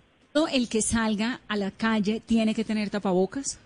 [0.51, 3.61] ¿El que salga a la calle tiene que tener tapabocas?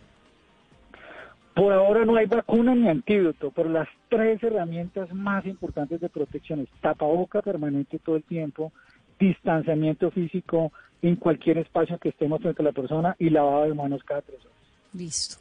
[1.54, 6.58] Por ahora no hay vacuna ni antídoto, pero las tres herramientas más importantes de protección
[6.58, 8.72] es tapaboca permanente todo el tiempo,
[9.20, 14.02] distanciamiento físico en cualquier espacio que estemos frente a la persona y lavado de manos
[14.04, 14.56] cada tres horas.
[14.94, 15.36] Listo.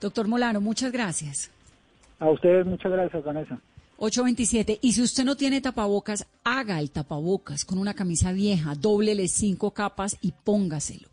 [0.00, 1.50] Doctor Molano, muchas gracias.
[2.18, 3.60] A ustedes muchas gracias, Vanessa.
[3.98, 4.78] 827.
[4.82, 9.70] Y si usted no tiene tapabocas, haga el tapabocas con una camisa vieja, dóblele cinco
[9.70, 11.08] capas y póngaselo.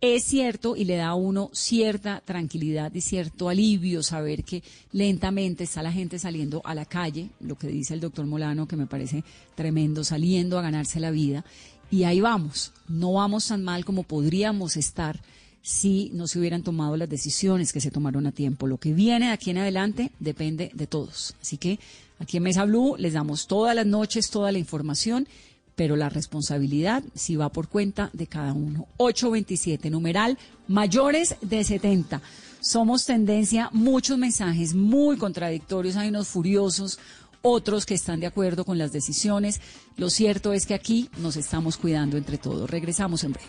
[0.00, 5.62] Es cierto y le da a uno cierta tranquilidad y cierto alivio saber que lentamente
[5.62, 8.88] está la gente saliendo a la calle, lo que dice el doctor Molano, que me
[8.88, 9.22] parece
[9.54, 11.44] tremendo, saliendo a ganarse la vida.
[11.92, 15.20] Y ahí vamos, no vamos tan mal como podríamos estar
[15.60, 18.66] si no se hubieran tomado las decisiones que se tomaron a tiempo.
[18.66, 21.34] Lo que viene de aquí en adelante depende de todos.
[21.42, 21.78] Así que
[22.18, 25.28] aquí en Mesa Blue les damos todas las noches toda la información
[25.74, 28.86] pero la responsabilidad sí va por cuenta de cada uno.
[28.98, 32.20] 827, numeral, mayores de 70.
[32.60, 36.98] Somos tendencia, muchos mensajes muy contradictorios, hay unos furiosos,
[37.42, 39.60] otros que están de acuerdo con las decisiones.
[39.96, 42.70] Lo cierto es que aquí nos estamos cuidando entre todos.
[42.70, 43.48] Regresamos en breve.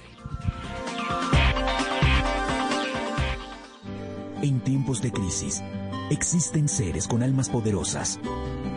[4.42, 5.62] En tiempos de crisis,
[6.10, 8.20] existen seres con almas poderosas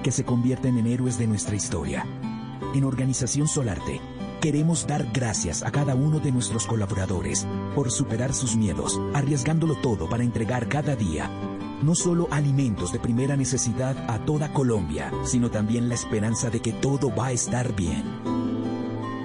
[0.04, 2.06] que se convierten en héroes de nuestra historia
[2.76, 4.00] en Organización Solarte,
[4.40, 10.08] queremos dar gracias a cada uno de nuestros colaboradores por superar sus miedos, arriesgándolo todo
[10.08, 11.30] para entregar cada día
[11.86, 16.72] no solo alimentos de primera necesidad a toda Colombia, sino también la esperanza de que
[16.72, 18.02] todo va a estar bien.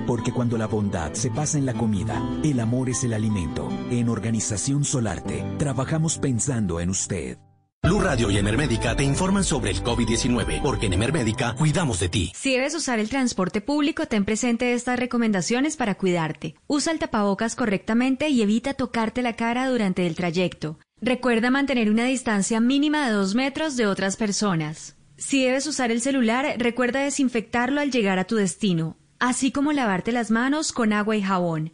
[0.06, 3.68] Porque cuando la bondad se pasa en la comida, el amor es el alimento.
[3.90, 7.40] En Organización Solarte, trabajamos pensando en usted.
[7.84, 12.32] Blue Radio y Emermédica te informan sobre el COVID-19, porque en Emermédica cuidamos de ti.
[12.36, 16.54] Si debes usar el transporte público, ten presente estas recomendaciones para cuidarte.
[16.68, 20.78] Usa el tapabocas correctamente y evita tocarte la cara durante el trayecto.
[21.04, 24.96] Recuerda mantener una distancia mínima de dos metros de otras personas.
[25.18, 30.12] Si debes usar el celular, recuerda desinfectarlo al llegar a tu destino, así como lavarte
[30.12, 31.74] las manos con agua y jabón.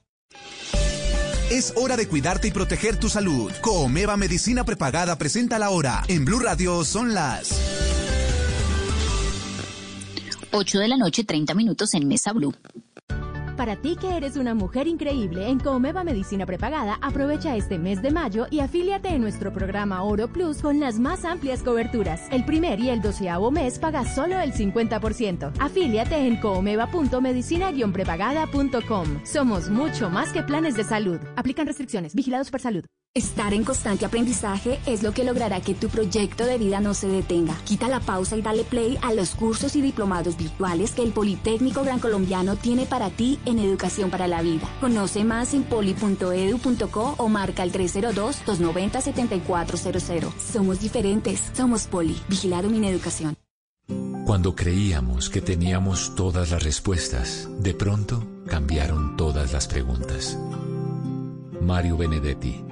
[1.51, 3.51] Es hora de cuidarte y proteger tu salud.
[3.59, 6.01] Comeva Medicina Prepagada presenta la hora.
[6.07, 7.51] En Blue Radio son las
[10.51, 12.55] 8 de la noche, 30 minutos en Mesa Blue.
[13.61, 18.09] Para ti que eres una mujer increíble, en Comeva Medicina Prepagada, aprovecha este mes de
[18.09, 22.23] mayo y afíliate en nuestro programa Oro Plus con las más amplias coberturas.
[22.31, 25.51] El primer y el doceavo mes pagas solo el 50%.
[25.59, 29.25] Afíliate en comeva.medicina-prepagada.com.
[29.25, 31.19] Somos mucho más que planes de salud.
[31.35, 32.15] Aplican restricciones.
[32.15, 32.83] Vigilados por salud.
[33.13, 37.09] Estar en constante aprendizaje es lo que logrará que tu proyecto de vida no se
[37.09, 37.57] detenga.
[37.65, 41.83] Quita la pausa y dale play a los cursos y diplomados virtuales que el Politécnico
[41.83, 44.65] Gran Colombiano tiene para ti en Educación para la Vida.
[44.79, 50.31] Conoce más en poli.edu.co o marca el 302-290-7400.
[50.39, 51.51] Somos diferentes.
[51.51, 52.17] Somos Poli.
[52.29, 53.35] Vigilado mi educación.
[54.25, 60.39] Cuando creíamos que teníamos todas las respuestas, de pronto cambiaron todas las preguntas.
[61.59, 62.71] Mario Benedetti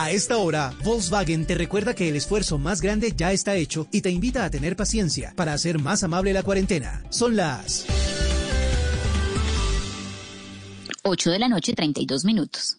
[0.00, 4.00] A esta hora, Volkswagen te recuerda que el esfuerzo más grande ya está hecho y
[4.00, 7.02] te invita a tener paciencia para hacer más amable la cuarentena.
[7.10, 7.84] Son las
[11.02, 12.78] 8 de la noche, 32 minutos.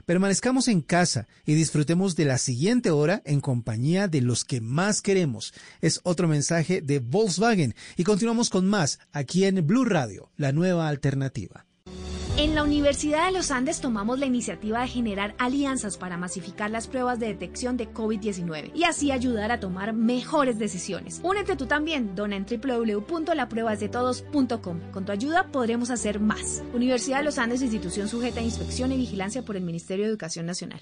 [0.11, 5.01] permanezcamos en casa y disfrutemos de la siguiente hora en compañía de los que más
[5.01, 5.53] queremos.
[5.79, 10.89] Es otro mensaje de Volkswagen y continuamos con más aquí en Blue Radio, la nueva
[10.89, 11.65] alternativa.
[12.41, 16.87] En la Universidad de los Andes tomamos la iniciativa de generar alianzas para masificar las
[16.87, 21.21] pruebas de detección de COVID-19 y así ayudar a tomar mejores decisiones.
[21.23, 24.79] Únete tú también, dona en www.lapruebasdetodos.com.
[24.91, 26.63] Con tu ayuda podremos hacer más.
[26.73, 30.47] Universidad de los Andes, institución sujeta a inspección y vigilancia por el Ministerio de Educación
[30.47, 30.81] Nacional.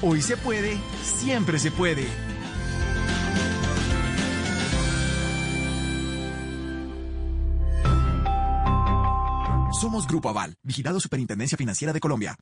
[0.00, 2.06] Hoy se puede, siempre se puede.
[9.80, 12.36] Somos Grupo Aval, vigilado Superintendencia Financiera de Colombia.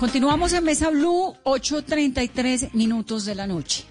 [0.00, 3.84] Continuamos en Mesa Blue, 8.33 minutos de la noche.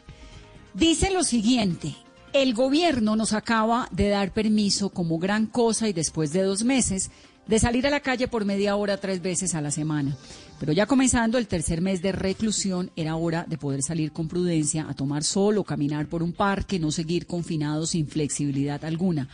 [0.73, 1.95] Dice lo siguiente,
[2.34, 7.12] el gobierno nos acaba de dar permiso como gran cosa y después de dos meses
[7.47, 10.15] de salir a la calle por media hora tres veces a la semana.
[10.60, 14.86] Pero ya comenzando el tercer mes de reclusión, era hora de poder salir con prudencia
[14.88, 19.27] a tomar sol o caminar por un parque, no seguir confinados sin flexibilidad alguna.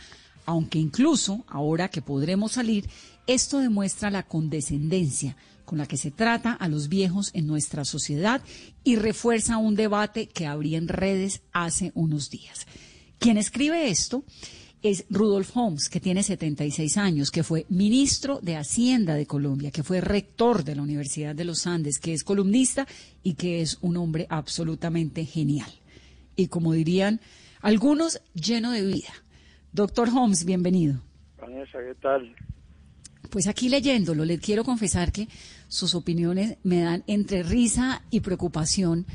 [0.46, 2.88] Aunque incluso ahora que podremos salir,
[3.26, 8.42] esto demuestra la condescendencia con la que se trata a los viejos en nuestra sociedad
[8.82, 12.66] y refuerza un debate que abrí en redes hace unos días.
[13.20, 14.24] Quien escribe esto
[14.82, 19.82] es Rudolf Holmes, que tiene 76 años, que fue ministro de Hacienda de Colombia, que
[19.82, 22.86] fue rector de la Universidad de los Andes, que es columnista
[23.22, 25.70] y que es un hombre absolutamente genial.
[26.34, 27.20] Y como dirían
[27.60, 29.12] algunos, lleno de vida.
[29.72, 31.00] Doctor Holmes, bienvenido.
[31.38, 32.34] Vanessa, ¿qué tal?
[33.30, 35.28] Pues aquí leyéndolo, le quiero confesar que
[35.68, 39.06] sus opiniones me dan entre risa y preocupación,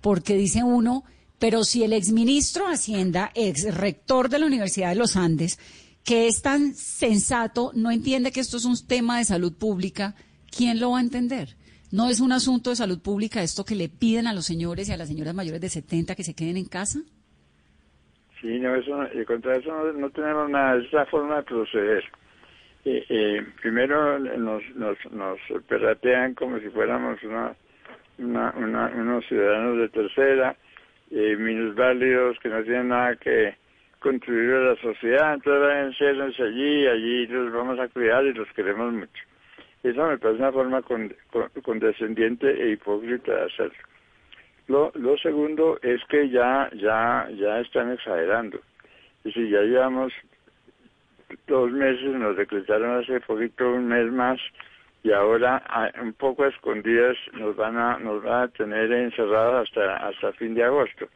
[0.00, 1.04] porque dice uno
[1.38, 5.58] pero si el exministro de Hacienda, ex rector de la Universidad de los Andes,
[6.04, 10.14] que es tan sensato, no entiende que esto es un tema de salud pública,
[10.56, 11.56] ¿quién lo va a entender?
[11.92, 14.92] ¿No es un asunto de salud pública esto que le piden a los señores y
[14.92, 17.00] a las señoras mayores de 70 que se queden en casa?
[18.40, 22.04] Sí, no, eso, y contra eso no, tenemos nada, esa forma de proceder.
[22.84, 27.56] Eh, eh, primero nos, nos, nos perratean como si fuéramos una,
[28.18, 30.56] unos ciudadanos de tercera,
[31.10, 33.54] eh, minusválidos que no tienen nada que
[34.00, 38.92] contribuir a la sociedad, entonces encérrense allí, allí los vamos a cuidar y los queremos
[38.92, 39.24] mucho.
[39.82, 40.82] Esa me parece una forma
[41.62, 43.78] condescendiente e hipócrita de hacerlo.
[44.68, 48.58] Lo, lo segundo es que ya, ya, ya están exagerando.
[49.24, 50.12] Y si ya llevamos
[51.46, 54.40] dos meses, nos decretaron hace poquito un mes más,
[55.06, 55.62] y ahora
[56.02, 60.64] un poco escondidas nos van a nos van a tener encerrados hasta hasta fin de
[60.64, 61.06] agosto.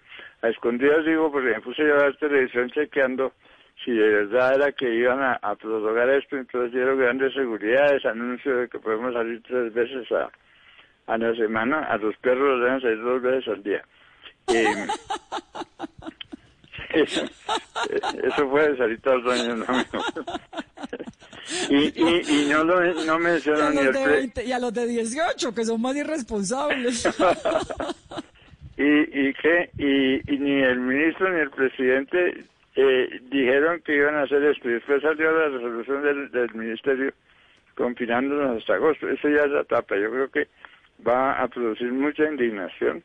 [0.43, 3.33] A escondidas digo porque me puse a la televisión chequeando
[3.85, 8.69] si de verdad era que iban a, prorrogar esto, entonces dieron grandes seguridades, anuncio de
[8.69, 10.31] que podemos salir tres veces a,
[11.13, 13.85] a la semana, a los perros los deben salir dos veces al día.
[14.53, 14.87] Eh,
[16.95, 19.67] eso, salir todos los años, no,
[21.71, 25.65] y, y, y no, lo, no mencionan ni el Y a los de 18, que
[25.65, 27.07] son más irresponsables.
[28.77, 32.45] y, y, que, y, ni el ministro ni el presidente
[32.77, 34.69] eh, dijeron que iban a hacer esto.
[34.69, 37.13] Y después salió la resolución del, del ministerio
[37.77, 39.09] confinándonos hasta agosto.
[39.09, 39.97] Eso ya es la etapa.
[39.97, 40.49] Yo creo que
[41.07, 43.03] va a producir mucha indignación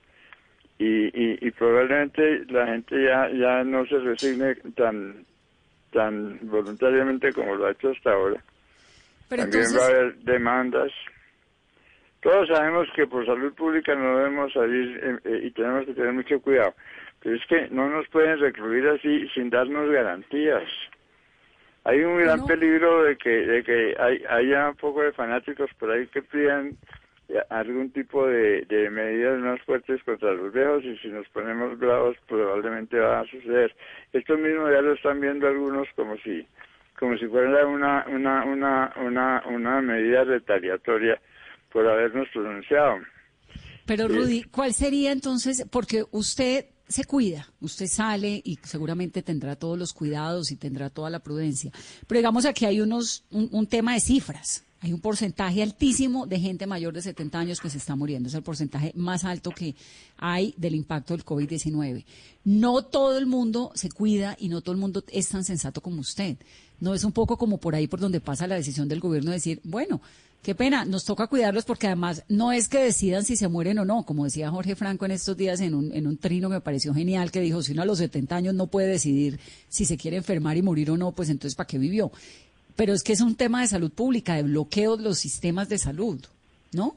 [0.77, 5.25] y, y, probablemente la gente ya, ya no se resigne tan,
[5.93, 8.43] tan voluntariamente como lo ha hecho hasta ahora.
[9.29, 10.91] También va a haber demandas.
[12.21, 16.11] Todos sabemos que por salud pública no debemos salir eh, eh, y tenemos que tener
[16.11, 16.73] mucho cuidado.
[17.21, 20.63] Pero es que no nos pueden recluir así sin darnos garantías.
[21.85, 25.91] Hay un gran peligro de que, de que hay, haya un poco de fanáticos por
[25.91, 26.71] ahí que pidan
[27.49, 32.99] algún tipo de, medidas más fuertes contra los viejos y si nos ponemos bravos probablemente
[32.99, 33.75] va a suceder.
[34.13, 36.45] Esto mismo ya lo están viendo algunos como si
[36.99, 41.19] como si fuera una una una una una medida retaliatoria
[41.71, 42.99] por habernos pronunciado.
[43.85, 45.67] Pero Rudy, ¿cuál sería entonces?
[45.71, 51.09] Porque usted se cuida, usted sale y seguramente tendrá todos los cuidados y tendrá toda
[51.09, 51.71] la prudencia.
[52.07, 54.63] Pero digamos aquí hay unos un tema de cifras.
[54.85, 58.29] Hay un porcentaje altísimo de gente mayor de 70 años que se está muriendo.
[58.29, 59.73] Es el porcentaje más alto que
[60.15, 62.05] hay del impacto del COVID-19.
[62.43, 66.01] No todo el mundo se cuida y no todo el mundo es tan sensato como
[66.01, 66.37] usted.
[66.79, 69.37] No es un poco como por ahí por donde pasa la decisión del gobierno de
[69.37, 70.01] decir, bueno,
[70.43, 73.85] qué pena, nos toca cuidarlos porque además no es que decidan si se mueren o
[73.85, 76.61] no, como decía Jorge Franco en estos días en un, en un trino que me
[76.61, 79.97] pareció genial, que dijo, si uno a los 70 años no puede decidir si se
[79.97, 82.11] quiere enfermar y morir o no, pues entonces ¿para qué vivió?
[82.75, 85.77] Pero es que es un tema de salud pública, de bloqueo de los sistemas de
[85.77, 86.19] salud,
[86.73, 86.95] ¿no?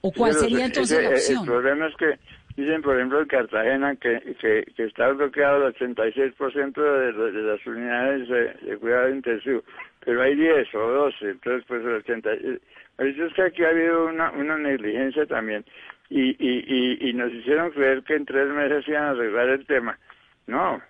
[0.00, 1.40] ¿O cuál sería entonces la opción?
[1.40, 2.18] El problema es que
[2.56, 8.28] dicen, por ejemplo, en Cartagena que, que, está bloqueado el 86% de, de, las unidades
[8.28, 9.62] de, cuidado intensivo,
[10.04, 12.32] pero hay 10 o 12, entonces pues el 80.
[12.32, 15.64] Eso es que aquí ha habido una, una negligencia también
[16.08, 19.66] y, y, y, y nos hicieron creer que en tres meses iban a arreglar el
[19.66, 19.98] tema
[20.46, 20.82] no,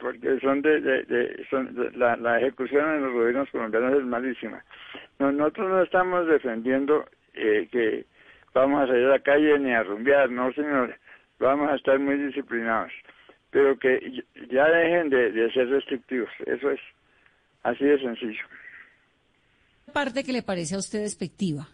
[0.00, 4.64] porque son de, de, son la, la, ejecución en los gobiernos colombianos es malísima.
[5.18, 8.04] nosotros no estamos defendiendo eh, que
[8.52, 10.96] vamos a salir a la calle ni a rumbear, no señores,
[11.38, 12.92] vamos a estar muy disciplinados,
[13.50, 16.80] pero que ya dejen de, de ser restrictivos, eso es
[17.62, 18.44] así de sencillo.
[19.92, 21.68] parte que le parece a usted despectiva?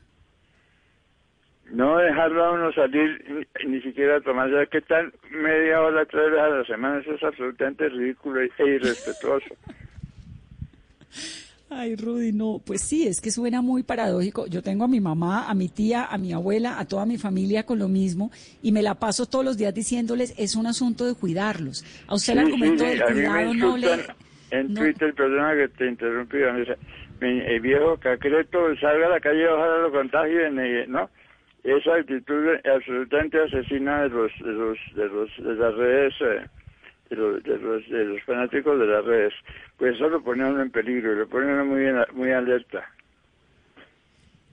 [1.72, 6.48] No dejarlo a uno salir ni, siquiera tomarse, ¿qué tal media hora, tres veces a
[6.48, 7.00] la semana?
[7.00, 9.46] Eso es absolutamente ridículo e irrespetuoso.
[11.74, 14.46] Ay, Rudy, no, pues sí, es que suena muy paradójico.
[14.46, 17.64] Yo tengo a mi mamá, a mi tía, a mi abuela, a toda mi familia
[17.64, 18.30] con lo mismo
[18.62, 21.82] y me la paso todos los días diciéndoles, es un asunto de cuidarlos.
[22.08, 23.88] A usted el argumento del cuidado no le...
[24.50, 26.36] En Twitter, perdona que te interrumpí,
[27.22, 30.56] el viejo cacreto salga a la calle, ojalá lo contagien,
[30.92, 31.08] ¿no?
[31.64, 36.46] Esa actitud absolutamente asesina de los de los de los de las redes eh,
[37.10, 39.34] de, los, de los fanáticos de las redes.
[39.76, 41.84] Pues eso lo pone en peligro lo pone muy
[42.14, 42.84] muy alerta.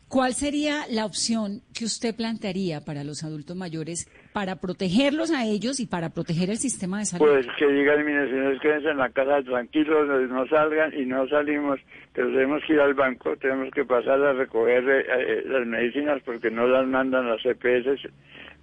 [0.07, 5.79] ¿Cuál sería la opción que usted plantearía para los adultos mayores para protegerlos a ellos
[5.79, 7.25] y para proteger el sistema de salud?
[7.25, 11.79] Pues que digan, mire, señores, quédense en la casa tranquilos, no salgan y no salimos,
[12.13, 16.21] pero tenemos que ir al banco, tenemos que pasar a recoger eh, eh, las medicinas
[16.23, 18.07] porque no las mandan las EPS.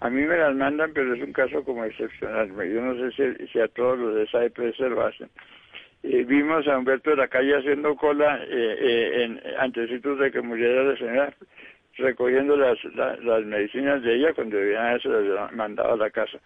[0.00, 2.48] A mí me las mandan, pero es un caso como excepcional.
[2.48, 5.28] Yo no sé si, si a todos los de esa EPS lo hacen.
[6.08, 10.84] Eh, vimos a Humberto de la calle haciendo cola eh, eh, en, de que muriera
[10.84, 11.34] la señora,
[11.97, 16.38] recogiendo las, las medicinas de ella cuando debían haberse las mandado a la casa.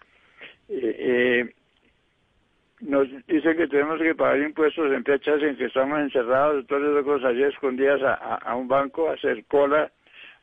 [2.81, 7.03] nos dice que tenemos que pagar impuestos en fechas en que estamos encerrados, todas esas
[7.03, 9.91] cosas, allí escondidas a, a, un banco, a hacer cola.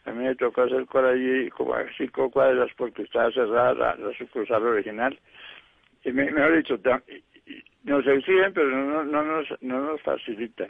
[0.04, 3.94] A mí me tocó hacer cola allí como a cinco cuadras porque estaba cerrada la,
[3.96, 5.18] la sucursal original.
[6.04, 6.78] Y me, mejor dicho,
[7.84, 10.68] nos exigen, pero no, no, nos, no nos facilitan.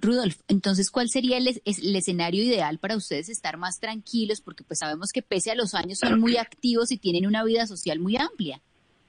[0.00, 4.40] Rudolf, entonces, ¿cuál sería el, escenario ideal para ustedes estar más tranquilos?
[4.40, 7.66] Porque pues sabemos que pese a los años son muy activos y tienen una vida
[7.66, 8.60] social muy amplia.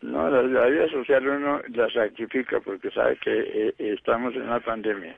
[0.01, 5.17] No, la, vida social uno la sacrifica porque sabe que eh, estamos en una pandemia.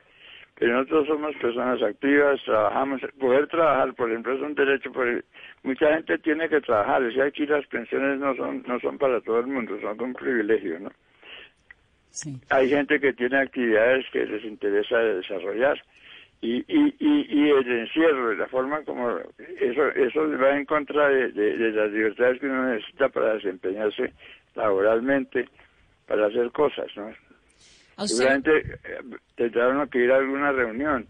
[0.58, 5.24] Pero nosotros somos personas activas, trabajamos, poder trabajar, por ejemplo, es un derecho, por,
[5.62, 9.20] mucha gente tiene que trabajar, o sea, aquí las pensiones no son, no son para
[9.20, 10.90] todo el mundo, son un privilegio, ¿no?
[12.50, 15.80] Hay gente que tiene actividades que les interesa desarrollar.
[16.40, 21.32] Y, y, y, el encierro, la forma como eso eso va en contra de,
[21.72, 24.12] las libertades que uno necesita para desempeñarse
[24.54, 25.48] laboralmente,
[26.06, 27.12] para hacer cosas, ¿no?
[28.06, 29.00] Seguramente eh,
[29.34, 31.08] tendrá que ir a alguna reunión.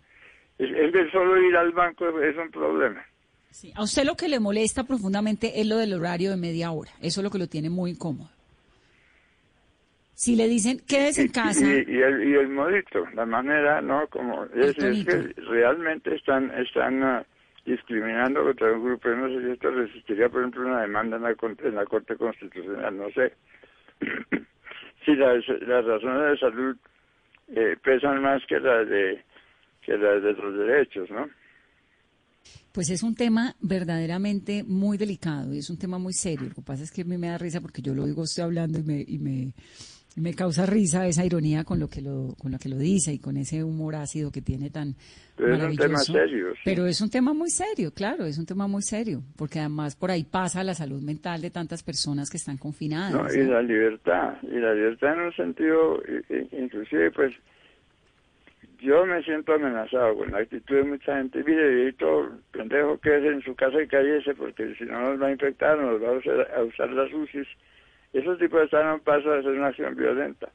[0.59, 3.05] Es, que solo ir al banco es un problema.
[3.75, 6.91] A usted lo que le molesta profundamente es lo del horario de media hora.
[7.01, 8.31] Eso es lo que lo tiene muy incómodo.
[10.19, 11.65] Si le dicen, quédese en casa.
[11.65, 14.09] Y, el, y el modito, la manera, ¿no?
[14.09, 17.25] Como es, es que realmente están, están ah,
[17.65, 19.09] discriminando contra un grupo.
[19.11, 22.97] No sé si esto resistiría, por ejemplo, una demanda en la, en la Corte Constitucional,
[22.97, 23.33] no sé.
[25.05, 26.77] si las, las razones de salud
[27.55, 29.23] eh, pesan más que las de
[29.83, 31.29] que las de los derechos, ¿no?
[32.73, 36.49] Pues es un tema verdaderamente muy delicado y es un tema muy serio.
[36.49, 38.43] Lo que pasa es que a mí me da risa porque yo lo oigo usted
[38.43, 39.53] hablando y me, y me,
[40.17, 43.19] me causa risa esa ironía con lo que lo, con lo que lo dice y
[43.19, 44.97] con ese humor ácido que tiene tan
[45.37, 46.53] pero es un tema serio.
[46.65, 50.11] Pero es un tema muy serio, claro, es un tema muy serio, porque además por
[50.11, 53.13] ahí pasa la salud mental de tantas personas que están confinadas.
[53.13, 56.03] No, y la libertad, y la libertad en un sentido,
[56.51, 57.33] inclusive pues
[58.81, 61.43] yo me siento amenazado con la actitud de mucha gente.
[61.45, 65.29] Mire, todo pendejo que es en su casa y cállese porque si no nos va
[65.29, 67.49] a infectar, nos va a usar, a usar las UCIs.
[68.13, 70.51] Esos tipos están a un paso de ser una acción violenta.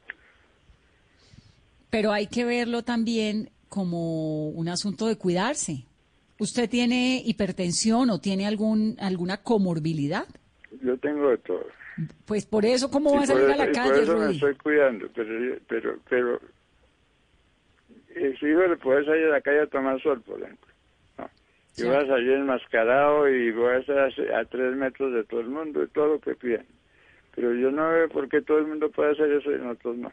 [1.90, 5.86] Pero hay que verlo también como un asunto de cuidarse.
[6.38, 10.26] ¿Usted tiene hipertensión o tiene algún alguna comorbilidad?
[10.82, 11.66] Yo tengo de todo.
[12.26, 13.90] Pues por eso, ¿cómo va a salir a la calle?
[13.90, 16.40] Por eso me estoy cuidando, pero, pero, pero
[18.14, 20.72] si hijo le puede salir a la calle a tomar sol, por ejemplo.
[21.18, 21.30] No.
[21.76, 25.48] Yo voy a salir enmascarado y voy a estar a, tres metros de todo el
[25.48, 26.66] mundo y todo lo que piden.
[27.34, 30.12] Pero yo no veo por qué todo el mundo puede hacer eso y nosotros no.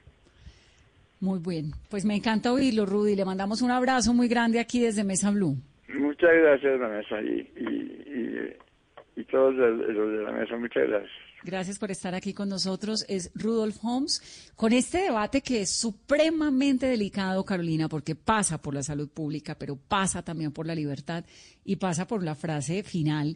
[1.20, 1.72] Muy bien.
[1.90, 3.16] Pues me encanta oírlo, Rudy.
[3.16, 5.56] Le mandamos un abrazo muy grande aquí desde Mesa Blue.
[5.94, 10.58] Muchas gracias, Vanessa, y, y, y, todos los de la mesa.
[10.58, 11.12] Muchas gracias.
[11.44, 13.06] Gracias por estar aquí con nosotros.
[13.08, 18.84] Es Rudolf Holmes con este debate que es supremamente delicado, Carolina, porque pasa por la
[18.84, 21.26] salud pública, pero pasa también por la libertad
[21.64, 23.36] y pasa por la frase final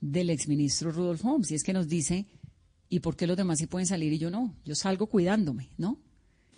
[0.00, 1.50] del exministro Rudolf Holmes.
[1.50, 2.26] Y es que nos dice,
[2.92, 4.54] ¿y por qué los demás sí pueden salir y yo no?
[4.66, 5.98] Yo salgo cuidándome, ¿no?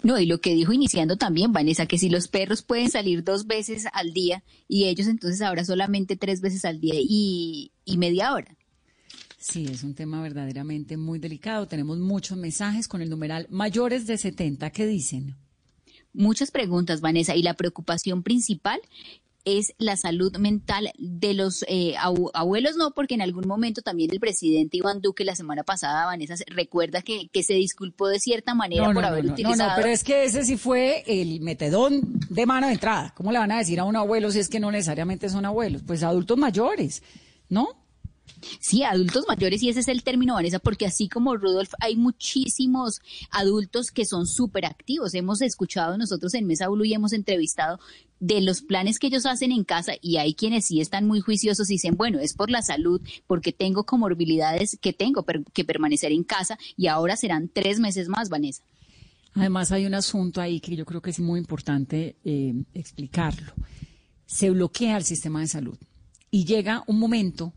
[0.03, 3.47] No, y lo que dijo iniciando también, Vanessa, que si los perros pueden salir dos
[3.47, 8.57] veces al día y ellos entonces ahora solamente tres veces al día y, media hora.
[9.39, 11.69] Sí, es un tema verdaderamente muy delicado.
[11.69, 15.37] Tenemos muchos mensajes con el numeral mayores de 70 que dicen.
[16.13, 18.81] Muchas preguntas, Vanessa, y la preocupación principal
[19.45, 24.21] es la salud mental de los eh, abuelos, no, porque en algún momento también el
[24.21, 28.93] presidente Iván Duque la semana pasada, Vanessa, recuerda que, que se disculpó de cierta manera
[28.93, 29.57] por haber utilizado.
[29.57, 33.13] No, no, pero es que ese sí fue el metedón de mano de entrada.
[33.17, 35.83] ¿Cómo le van a decir a un abuelo si es que no necesariamente son abuelos?
[35.87, 37.03] Pues adultos mayores,
[37.49, 37.84] ¿no?
[38.61, 43.01] Sí, adultos mayores, y ese es el término, Vanessa, porque así como Rudolf, hay muchísimos
[43.31, 45.15] adultos que son súper activos.
[45.15, 47.79] Hemos escuchado nosotros en Mesa Blue y hemos entrevistado
[48.21, 51.69] de los planes que ellos hacen en casa y hay quienes sí están muy juiciosos
[51.71, 56.25] y dicen, bueno, es por la salud, porque tengo comorbilidades que tengo que permanecer en
[56.25, 58.63] casa y ahora serán tres meses más, Vanessa.
[59.35, 63.53] Además hay un asunto ahí que yo creo que es muy importante eh, explicarlo.
[64.27, 65.77] Se bloquea el sistema de salud
[66.31, 67.53] y llega un momento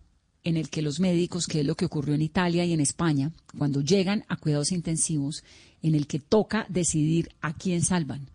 [0.48, 3.32] en el que los médicos, que es lo que ocurrió en Italia y en España,
[3.58, 5.44] cuando llegan a cuidados intensivos,
[5.82, 8.30] en el que toca decidir a quién salvan.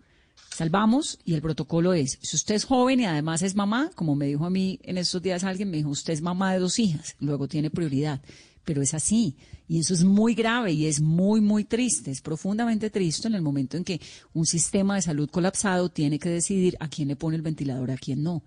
[0.54, 4.26] Salvamos y el protocolo es, si usted es joven y además es mamá, como me
[4.26, 7.16] dijo a mí en estos días alguien, me dijo, usted es mamá de dos hijas,
[7.18, 8.20] luego tiene prioridad.
[8.62, 9.34] Pero es así,
[9.66, 13.42] y eso es muy grave y es muy, muy triste, es profundamente triste en el
[13.42, 14.02] momento en que
[14.34, 17.96] un sistema de salud colapsado tiene que decidir a quién le pone el ventilador, a
[17.96, 18.42] quién no.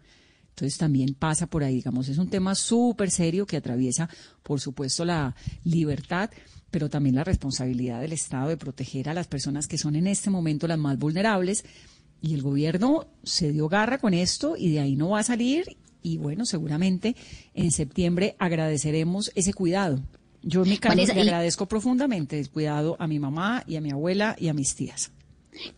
[0.56, 4.10] Entonces también pasa por ahí, digamos, es un tema súper serio que atraviesa,
[4.42, 5.36] por supuesto, la
[5.66, 6.30] libertad,
[6.72, 10.30] pero también la responsabilidad del Estado de proteger a las personas que son en este
[10.30, 11.66] momento las más vulnerables.
[12.22, 15.76] Y el gobierno se dio garra con esto y de ahí no va a salir.
[16.02, 17.18] Y bueno, seguramente
[17.54, 20.02] en septiembre agradeceremos ese cuidado.
[20.42, 23.92] Yo en mi caso le agradezco profundamente el cuidado a mi mamá y a mi
[23.92, 25.12] abuela y a mis tías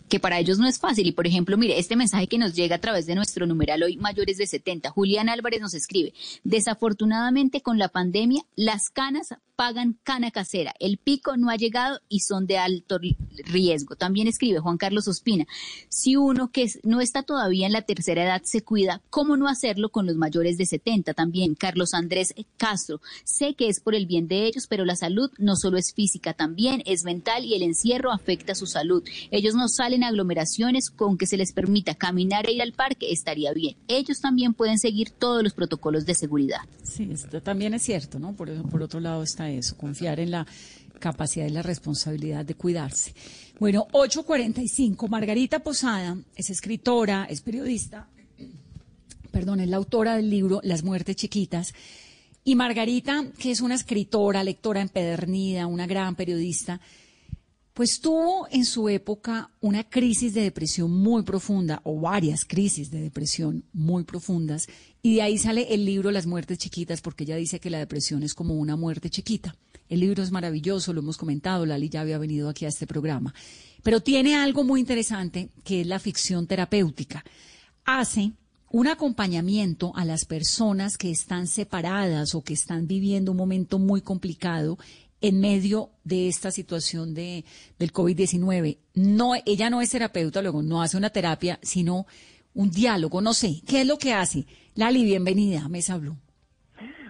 [0.09, 1.07] que para ellos no es fácil.
[1.07, 3.97] Y por ejemplo, mire, este mensaje que nos llega a través de nuestro numeral hoy
[3.97, 6.13] mayores de 70, Julián Álvarez nos escribe,
[6.43, 10.74] desafortunadamente con la pandemia, las canas pagan cana casera.
[10.80, 12.99] El pico no ha llegado y son de alto
[13.43, 13.95] riesgo.
[13.95, 15.47] También escribe Juan Carlos Ospina,
[15.89, 19.89] si uno que no está todavía en la tercera edad se cuida, ¿cómo no hacerlo
[19.89, 21.16] con los mayores de 70?
[21.16, 25.32] También Carlos Andrés Castro, sé que es por el bien de ellos, pero la salud
[25.39, 29.03] no solo es física, también es mental y el encierro afecta su salud.
[29.32, 33.12] Ellos no salen a aglomeraciones, con que se les permita caminar e ir al parque
[33.12, 33.76] estaría bien.
[33.88, 36.60] Ellos también pueden seguir todos los protocolos de seguridad.
[36.84, 38.34] Sí, esto también es cierto, ¿no?
[38.34, 40.45] Por, por otro lado está eso, confiar en la
[40.99, 43.13] capacidad y la responsabilidad de cuidarse.
[43.59, 48.07] Bueno, 8.45, Margarita Posada es escritora, es periodista,
[49.31, 51.73] perdón, es la autora del libro Las muertes chiquitas.
[52.43, 56.79] Y Margarita, que es una escritora, lectora empedernida, una gran periodista,
[57.78, 63.01] pues tuvo en su época una crisis de depresión muy profunda o varias crisis de
[63.01, 64.65] depresión muy profundas
[65.03, 68.23] y de ahí sale el libro Las muertes chiquitas porque ella dice que la depresión
[68.23, 69.55] es como una muerte chiquita.
[69.89, 73.36] El libro es maravilloso, lo hemos comentado, Lali ya había venido aquí a este programa,
[73.84, 77.23] pero tiene algo muy interesante que es la ficción terapéutica.
[77.86, 78.32] Hace
[78.71, 84.01] un acompañamiento a las personas que están separadas o que están viviendo un momento muy
[84.01, 84.80] complicado
[85.22, 87.43] en medio de esta situación de,
[87.80, 88.78] del COVID-19.
[88.95, 92.05] No, ella no es terapeuta, luego no hace una terapia, sino
[92.53, 93.61] un diálogo, no sé.
[93.68, 94.45] ¿Qué es lo que hace?
[94.76, 96.18] Lali, bienvenida a Mesa Blue.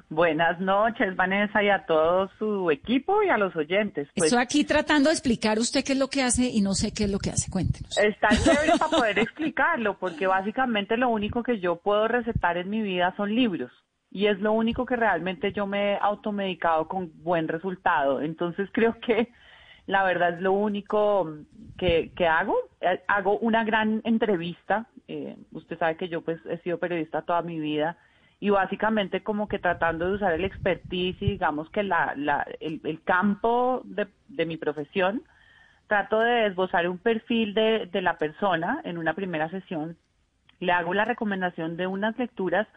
[0.10, 4.08] Buenas noches, Vanessa, y a todo su equipo y a los oyentes.
[4.16, 6.94] Pues, Estoy aquí tratando de explicar usted qué es lo que hace y no sé
[6.94, 7.52] qué es lo que hace.
[7.52, 7.98] Cuéntenos.
[7.98, 12.82] Está chévere para poder explicarlo, porque básicamente lo único que yo puedo recetar en mi
[12.82, 13.72] vida son libros.
[14.12, 18.22] Y es lo único que realmente yo me he automedicado con buen resultado.
[18.22, 19.30] Entonces creo que
[19.86, 21.34] la verdad es lo único
[21.78, 22.56] que, que hago.
[22.82, 24.86] Eh, hago una gran entrevista.
[25.08, 27.98] Eh, usted sabe que yo pues he sido periodista toda mi vida
[28.40, 32.82] y básicamente como que tratando de usar el expertise y digamos que la, la, el,
[32.84, 35.24] el campo de, de, mi profesión,
[35.88, 39.98] trato de esbozar un perfil de, de la persona en una primera sesión.
[40.60, 42.68] Le hago la recomendación de unas lecturas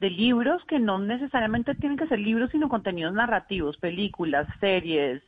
[0.00, 5.22] de libros que no necesariamente tienen que ser libros, sino contenidos narrativos, películas, series,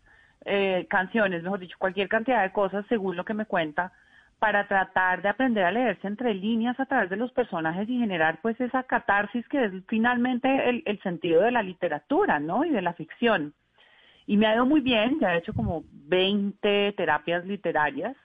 [0.44, 3.92] eh, canciones, mejor dicho, cualquier cantidad de cosas según lo que me cuenta
[4.38, 8.40] para tratar de aprender a leerse entre líneas a través de los personajes y generar
[8.42, 12.64] pues esa catarsis que es finalmente el, el sentido de la literatura, ¿no?
[12.64, 13.54] Y de la ficción.
[14.26, 18.16] Y me ha ido muy bien, ya he hecho como 20 terapias literarias.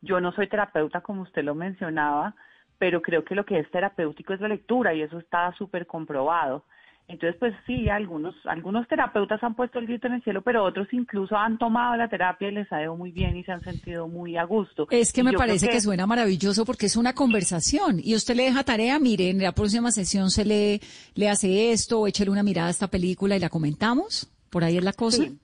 [0.00, 2.34] Yo no soy terapeuta como usted lo mencionaba,
[2.78, 6.64] pero creo que lo que es terapéutico es la lectura y eso está súper comprobado.
[7.08, 10.88] Entonces, pues sí, algunos, algunos terapeutas han puesto el grito en el cielo, pero otros
[10.92, 14.08] incluso han tomado la terapia y les ha ido muy bien y se han sentido
[14.08, 14.86] muy a gusto.
[14.90, 15.80] Es que me parece que...
[15.80, 19.90] suena maravilloso porque es una conversación y usted le deja tarea, mire, en la próxima
[19.90, 20.80] sesión se le,
[21.14, 24.30] le hace esto o échale una mirada a esta película y la comentamos.
[24.50, 25.22] Por ahí es la cosa.
[25.22, 25.38] Sí.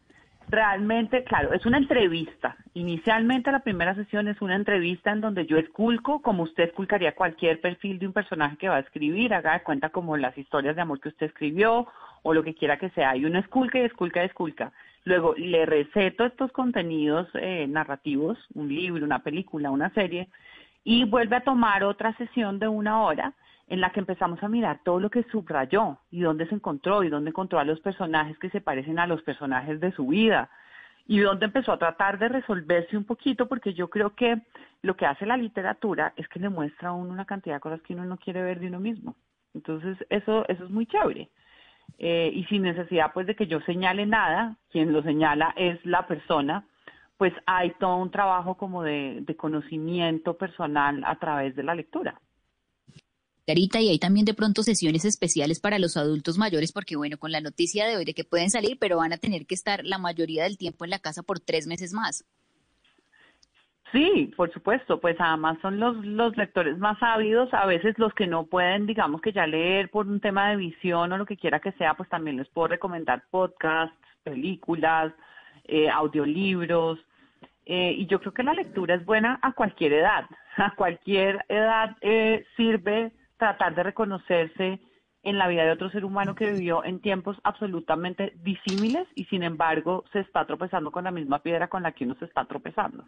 [0.48, 2.56] Realmente, claro, es una entrevista.
[2.74, 7.60] Inicialmente la primera sesión es una entrevista en donde yo esculco, como usted esculcaría cualquier
[7.60, 10.82] perfil de un personaje que va a escribir, haga de cuenta como las historias de
[10.82, 11.88] amor que usted escribió
[12.22, 13.16] o lo que quiera que sea.
[13.16, 14.72] Y uno esculca y esculca y esculca.
[15.04, 20.28] Luego le receto estos contenidos eh, narrativos, un libro, una película, una serie,
[20.82, 23.32] y vuelve a tomar otra sesión de una hora
[23.66, 27.08] en la que empezamos a mirar todo lo que subrayó y dónde se encontró y
[27.08, 30.50] dónde encontró a los personajes que se parecen a los personajes de su vida
[31.06, 34.42] y dónde empezó a tratar de resolverse un poquito porque yo creo que
[34.82, 37.80] lo que hace la literatura es que le muestra a uno una cantidad de cosas
[37.82, 39.14] que uno no quiere ver de uno mismo.
[39.54, 41.30] Entonces eso, eso es muy chévere.
[41.98, 46.06] Eh, y sin necesidad pues de que yo señale nada, quien lo señala es la
[46.06, 46.64] persona,
[47.18, 52.20] pues hay todo un trabajo como de, de conocimiento personal a través de la lectura
[53.46, 57.40] y hay también de pronto sesiones especiales para los adultos mayores porque bueno, con la
[57.40, 60.44] noticia de hoy de que pueden salir, pero van a tener que estar la mayoría
[60.44, 62.24] del tiempo en la casa por tres meses más.
[63.92, 68.44] Sí, por supuesto, pues además son los, lectores más ávidos, a veces los que no
[68.46, 71.70] pueden, digamos que ya leer por un tema de visión o lo que quiera que
[71.72, 75.12] sea, pues también les puedo recomendar podcasts, películas,
[75.64, 76.98] eh, audiolibros,
[77.66, 80.24] eh, y yo creo que la lectura es buena a cualquier edad,
[80.56, 83.12] a cualquier edad eh, sirve
[83.44, 84.80] tratar de reconocerse
[85.22, 89.42] en la vida de otro ser humano que vivió en tiempos absolutamente disímiles y sin
[89.42, 93.04] embargo se está tropezando con la misma piedra con la que uno se está tropezando.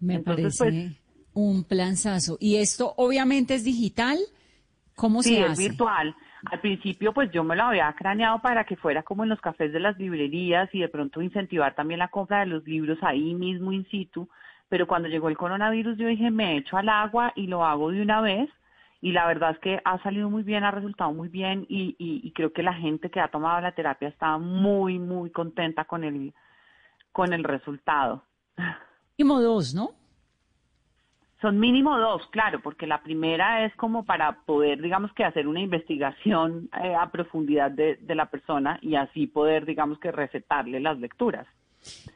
[0.00, 1.00] Me Entonces, parece pues,
[1.32, 2.36] un planzazo.
[2.40, 4.18] ¿Y esto obviamente es digital?
[4.94, 5.52] ¿Cómo sí, se hace?
[5.52, 6.14] es virtual.
[6.50, 9.72] Al principio, pues yo me lo había craneado para que fuera como en los cafés
[9.72, 13.72] de las librerías y de pronto incentivar también la compra de los libros ahí mismo
[13.72, 14.28] in situ.
[14.68, 18.00] Pero cuando llegó el coronavirus, yo dije, me echo al agua y lo hago de
[18.00, 18.48] una vez
[19.00, 22.30] y la verdad es que ha salido muy bien, ha resultado muy bien y, y,
[22.32, 26.34] creo que la gente que ha tomado la terapia está muy, muy contenta con el,
[27.12, 28.22] con el resultado.
[29.18, 29.90] Mínimo dos, ¿no?
[31.40, 35.60] Son mínimo dos, claro, porque la primera es como para poder, digamos que hacer una
[35.60, 40.98] investigación eh, a profundidad de, de la persona y así poder, digamos que recetarle las
[40.98, 41.46] lecturas.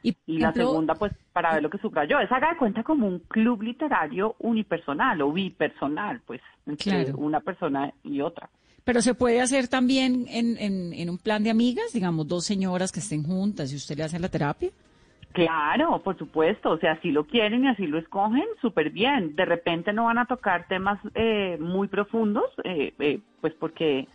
[0.03, 3.19] Y, la segunda, pues, para ver lo que subrayó, es haga de cuenta como un
[3.19, 8.49] club literario unipersonal o bipersonal, pues, entre una persona y otra.
[8.83, 12.91] Pero se puede hacer también en, en, en, un plan de amigas, digamos, dos señoras
[12.91, 14.69] que estén juntas y usted le hace la terapia.
[15.35, 19.35] Claro, por supuesto, o sea, si lo quieren y así lo escogen, súper bien.
[19.35, 24.07] De repente no van a tocar temas eh, muy profundos, eh, eh, pues porque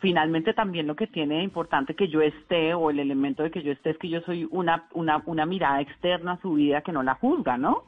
[0.00, 3.62] finalmente también lo que tiene de importante que yo esté o el elemento de que
[3.62, 6.92] yo esté es que yo soy una, una, una mirada externa a su vida que
[6.92, 7.84] no la juzga, ¿no?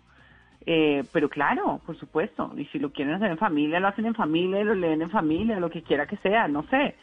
[0.67, 4.15] Eh, pero claro, por supuesto, y si lo quieren hacer en familia, lo hacen en
[4.15, 6.95] familia, lo leen en familia, lo que quiera que sea, no sé.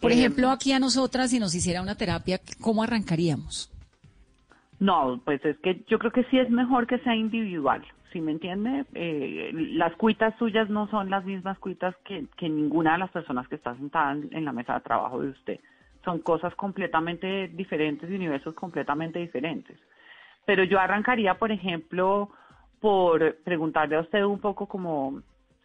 [0.00, 3.70] Por Eh, ejemplo, aquí a nosotras, si nos hiciera una terapia, ¿cómo arrancaríamos?
[4.80, 7.82] No, pues es que yo creo que sí es mejor que sea individual,
[8.12, 8.84] ¿sí me entiende?
[8.94, 13.56] Eh, las cuitas suyas no son las mismas cuitas que, ninguna de las personas que
[13.56, 15.60] está sentada en, en la mesa de trabajo de usted.
[16.04, 19.78] Son cosas completamente diferentes y universos completamente diferentes.
[20.44, 22.30] Pero yo arrancaría, por ejemplo,
[22.80, 25.22] por preguntarle a usted un poco como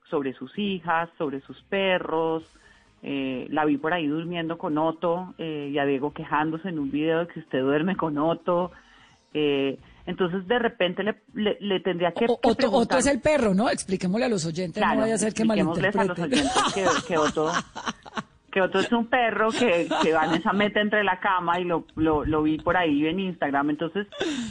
[0.10, 2.44] sobre sus hijas, sobre sus perros.
[3.04, 6.90] Eh, la vi por ahí durmiendo con Otto eh, y a Diego quejándose en un
[6.90, 8.72] video de que usted duerme con Otto.
[9.34, 9.78] Eh,
[10.08, 13.22] entonces, de repente le, le, le tendría que, O- que Otto, Otto preguntar- es el
[13.22, 13.70] perro, ¿no?
[13.70, 16.48] Expliquémosle a los oyentes, Claro, no vaya a ser que expliquémosles a los malinterpreten.
[16.74, 17.52] oyentes que, que Otto,
[18.52, 22.26] que Otto es un perro que, que Vanessa mete entre la cama y lo, lo,
[22.26, 23.70] lo vi por ahí en Instagram.
[23.70, 24.08] Entonces,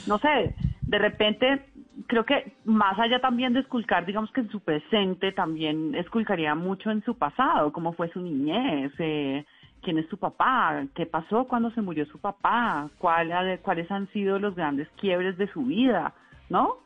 [0.06, 1.66] no sé, de repente
[2.06, 6.90] creo que más allá también de esculcar, digamos que en su presente, también esculcaría mucho
[6.90, 9.44] en su pasado, cómo fue su niñez, eh,
[9.86, 14.40] quién es su papá, qué pasó cuando se murió su papá, cuál, cuáles han sido
[14.40, 16.12] los grandes quiebres de su vida,
[16.50, 16.78] ¿no?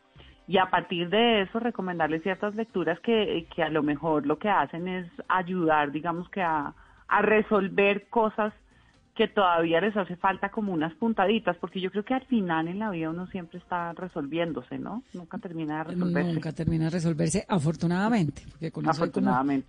[0.46, 4.51] y a partir de eso recomendarles ciertas lecturas que, que a lo mejor lo que
[4.51, 6.74] hacen es ayudar, digamos que a,
[7.09, 8.53] a resolver cosas
[9.21, 12.79] que todavía les hace falta como unas puntaditas, porque yo creo que al final en
[12.79, 15.03] la vida uno siempre está resolviéndose, ¿no?
[15.12, 16.33] Nunca termina de resolverse.
[16.33, 19.11] Nunca termina de resolverse, afortunadamente, porque con eso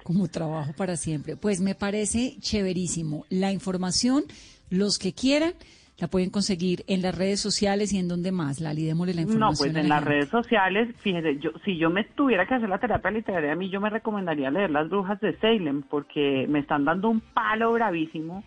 [0.04, 1.36] como- trabajo para siempre.
[1.36, 3.26] Pues me parece chéverísimo.
[3.30, 4.24] La información,
[4.70, 5.52] los que quieran,
[6.00, 8.62] la pueden conseguir en las redes sociales y en donde más.
[8.62, 9.68] Lali, démosle la No, información.
[9.68, 12.70] pues a en la las redes sociales, fíjese, yo, si yo me tuviera que hacer
[12.70, 16.60] la terapia literaria, a mí yo me recomendaría leer Las Brujas de Salem, porque me
[16.60, 18.44] están dando un palo bravísimo,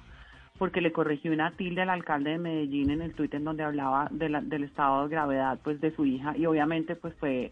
[0.59, 4.09] porque le corregí una tilde al alcalde de Medellín en el tuit en donde hablaba
[4.11, 7.51] de la- del estado de gravedad pues de su hija, y obviamente pues fue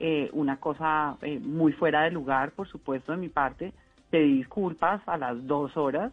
[0.00, 3.72] eh, una cosa eh, muy fuera de lugar, por supuesto, de mi parte,
[4.10, 6.12] pedí disculpas a las dos horas,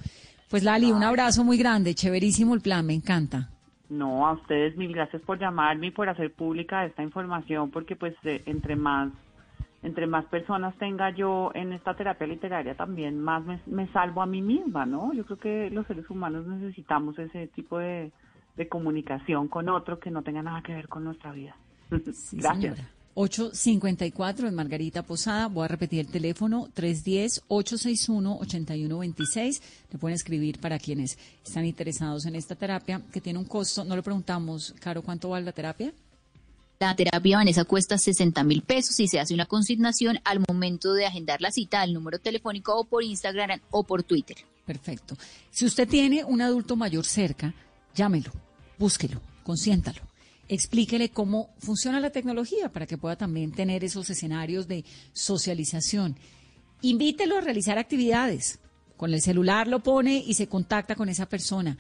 [0.49, 3.49] Pues Lali, un abrazo muy grande, chéverísimo el plan, me encanta.
[3.89, 8.15] No, a ustedes mil gracias por llamarme y por hacer pública esta información, porque pues
[8.25, 9.13] eh, entre más
[9.83, 14.27] entre más personas tenga yo en esta terapia literaria, también más me, me salvo a
[14.27, 15.13] mí misma, ¿no?
[15.15, 18.13] Yo creo que los seres humanos necesitamos ese tipo de,
[18.57, 21.57] de comunicación con otro que no tenga nada que ver con nuestra vida.
[21.91, 21.97] Sí,
[22.37, 22.77] gracias.
[22.77, 22.91] señora.
[23.15, 25.49] 854 en Margarita Posada.
[25.49, 29.61] Voy a repetir el teléfono 310-861-8126.
[29.91, 33.85] Le pueden escribir para quienes están interesados en esta terapia que tiene un costo.
[33.85, 35.93] No le preguntamos, Caro, ¿cuánto vale la terapia?
[36.79, 41.05] La terapia Vanessa cuesta 60 mil pesos y se hace una consignación al momento de
[41.05, 44.39] agendar la cita al número telefónico o por Instagram o por Twitter.
[44.65, 45.15] Perfecto.
[45.51, 47.53] Si usted tiene un adulto mayor cerca,
[48.01, 48.33] llámelo,
[48.79, 50.01] búsquelo, consiéntalo.
[50.49, 56.17] Explíquele cómo funciona la tecnología para que pueda también tener esos escenarios de socialización.
[56.81, 58.59] Invítelo a realizar actividades.
[58.97, 61.77] Con el celular lo pone y se contacta con esa persona.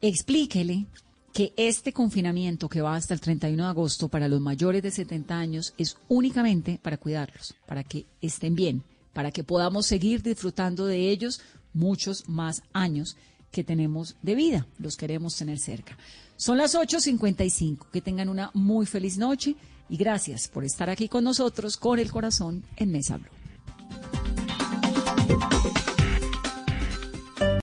[0.00, 0.86] Explíquele
[1.34, 5.38] que este confinamiento que va hasta el 31 de agosto para los mayores de 70
[5.38, 11.10] años es únicamente para cuidarlos, para que estén bien, para que podamos seguir disfrutando de
[11.10, 11.42] ellos
[11.74, 13.16] muchos más años
[13.50, 15.96] que tenemos de vida, los queremos tener cerca.
[16.36, 19.56] Son las 8.55, que tengan una muy feliz noche
[19.88, 23.28] y gracias por estar aquí con nosotros con el corazón en Mesa Blue.